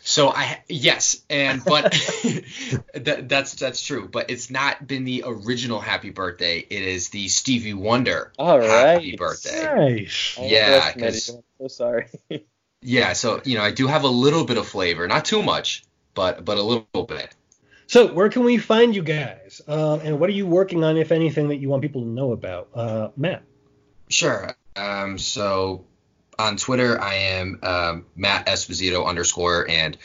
[0.00, 1.92] So I yes, and but
[2.94, 6.58] that, that's that's true, but it's not been the original Happy Birthday.
[6.60, 8.68] It is the Stevie Wonder All right.
[8.94, 9.16] Happy.
[9.16, 9.64] Birthday.
[9.64, 10.38] Nice.
[10.40, 11.34] Yeah, underestimated 'cause- you.
[11.34, 12.06] I'm so sorry.
[12.80, 15.82] Yeah, so you know I do have a little bit of flavor, not too much,
[16.14, 17.34] but but a little bit.
[17.88, 19.62] So, where can we find you guys?
[19.66, 22.32] Um, and what are you working on, if anything, that you want people to know
[22.32, 22.68] about?
[22.74, 23.42] Uh, Matt.
[24.10, 24.54] Sure.
[24.76, 25.86] Um, so
[26.38, 29.96] on Twitter, I am um, Matt Esposito underscore, and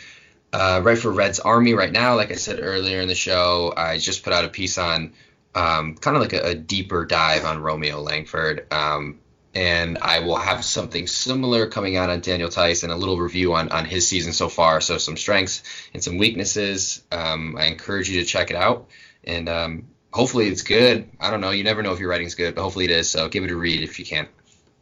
[0.54, 2.16] uh, write for Red's Army right now.
[2.16, 5.12] Like I said earlier in the show, I just put out a piece on
[5.54, 8.66] um, kind of like a, a deeper dive on Romeo Langford.
[8.72, 9.20] Um,
[9.56, 13.54] and I will have something similar coming out on Daniel Theis and a little review
[13.54, 14.82] on, on his season so far.
[14.82, 15.62] So some strengths
[15.94, 17.04] and some weaknesses.
[17.12, 18.90] Um, I encourage you to check it out.
[19.24, 21.10] And um, hopefully it's good.
[21.20, 21.52] I don't know.
[21.52, 23.10] You never know if your writing's good, but hopefully it is.
[23.10, 24.28] So give it a read if you can.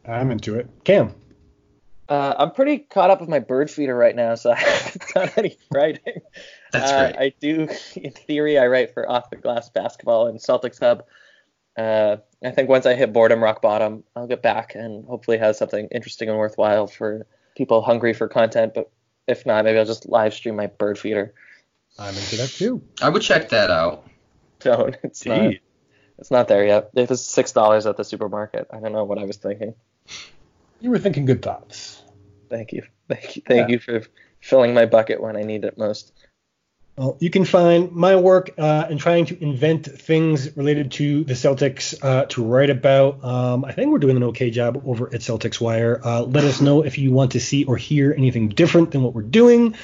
[0.06, 0.68] I'm into it.
[0.84, 1.14] Cam.
[2.08, 5.30] Uh, I'm pretty caught up with my bird feeder right now, so I haven't done
[5.36, 6.20] any writing.
[6.72, 7.18] That's uh, great.
[7.18, 11.04] I do, in theory, I write for Off the Glass Basketball and Celtics Hub.
[11.76, 15.56] Uh, I think once I hit boredom rock bottom, I'll get back and hopefully have
[15.56, 18.74] something interesting and worthwhile for people hungry for content.
[18.74, 18.90] But
[19.26, 21.34] if not, maybe I'll just live stream my bird feeder.
[21.98, 22.82] I'm into that too.
[23.00, 24.06] I would check that out.
[24.60, 24.96] Don't.
[25.04, 25.54] It's not.
[26.18, 26.90] It's not there yet.
[26.94, 28.68] It was six dollars at the supermarket.
[28.70, 29.74] I don't know what I was thinking.
[30.80, 32.02] You were thinking good thoughts.
[32.48, 32.82] Thank you.
[33.08, 33.42] Thank you.
[33.46, 33.72] Thank Yeah.
[33.72, 34.02] you for
[34.40, 36.12] filling my bucket when I need it most.
[36.96, 41.32] Well, you can find my work uh, in trying to invent things related to the
[41.32, 43.24] Celtics uh, to write about.
[43.24, 46.02] Um, I think we're doing an okay job over at Celtics Wire.
[46.04, 49.14] Uh, let us know if you want to see or hear anything different than what
[49.14, 49.74] we're doing,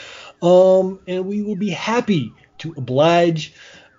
[0.43, 3.55] um, and we will be happy to oblige.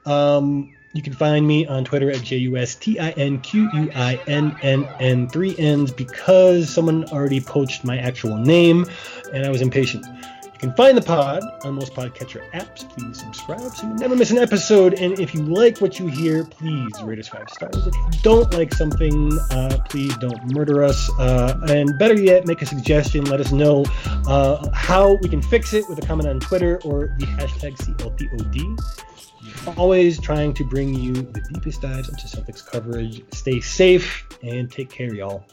[0.05, 3.69] Um, you can find me on Twitter at J U S T I N Q
[3.73, 8.85] U I N N N three N's because someone already poached my actual name,
[9.33, 10.05] and I was impatient.
[10.59, 12.89] You can find the pod on most podcatcher apps.
[12.89, 14.93] Please subscribe so you never miss an episode.
[14.95, 17.87] And if you like what you hear, please rate us five stars.
[17.87, 21.09] If you don't like something, uh, please don't murder us.
[21.17, 23.23] Uh, and better yet, make a suggestion.
[23.23, 23.85] Let us know
[24.27, 29.77] uh, how we can fix it with a comment on Twitter or the hashtag CLPOD.
[29.77, 33.23] Always trying to bring you the deepest dives into Celtics coverage.
[33.31, 35.45] Stay safe and take care, y'all.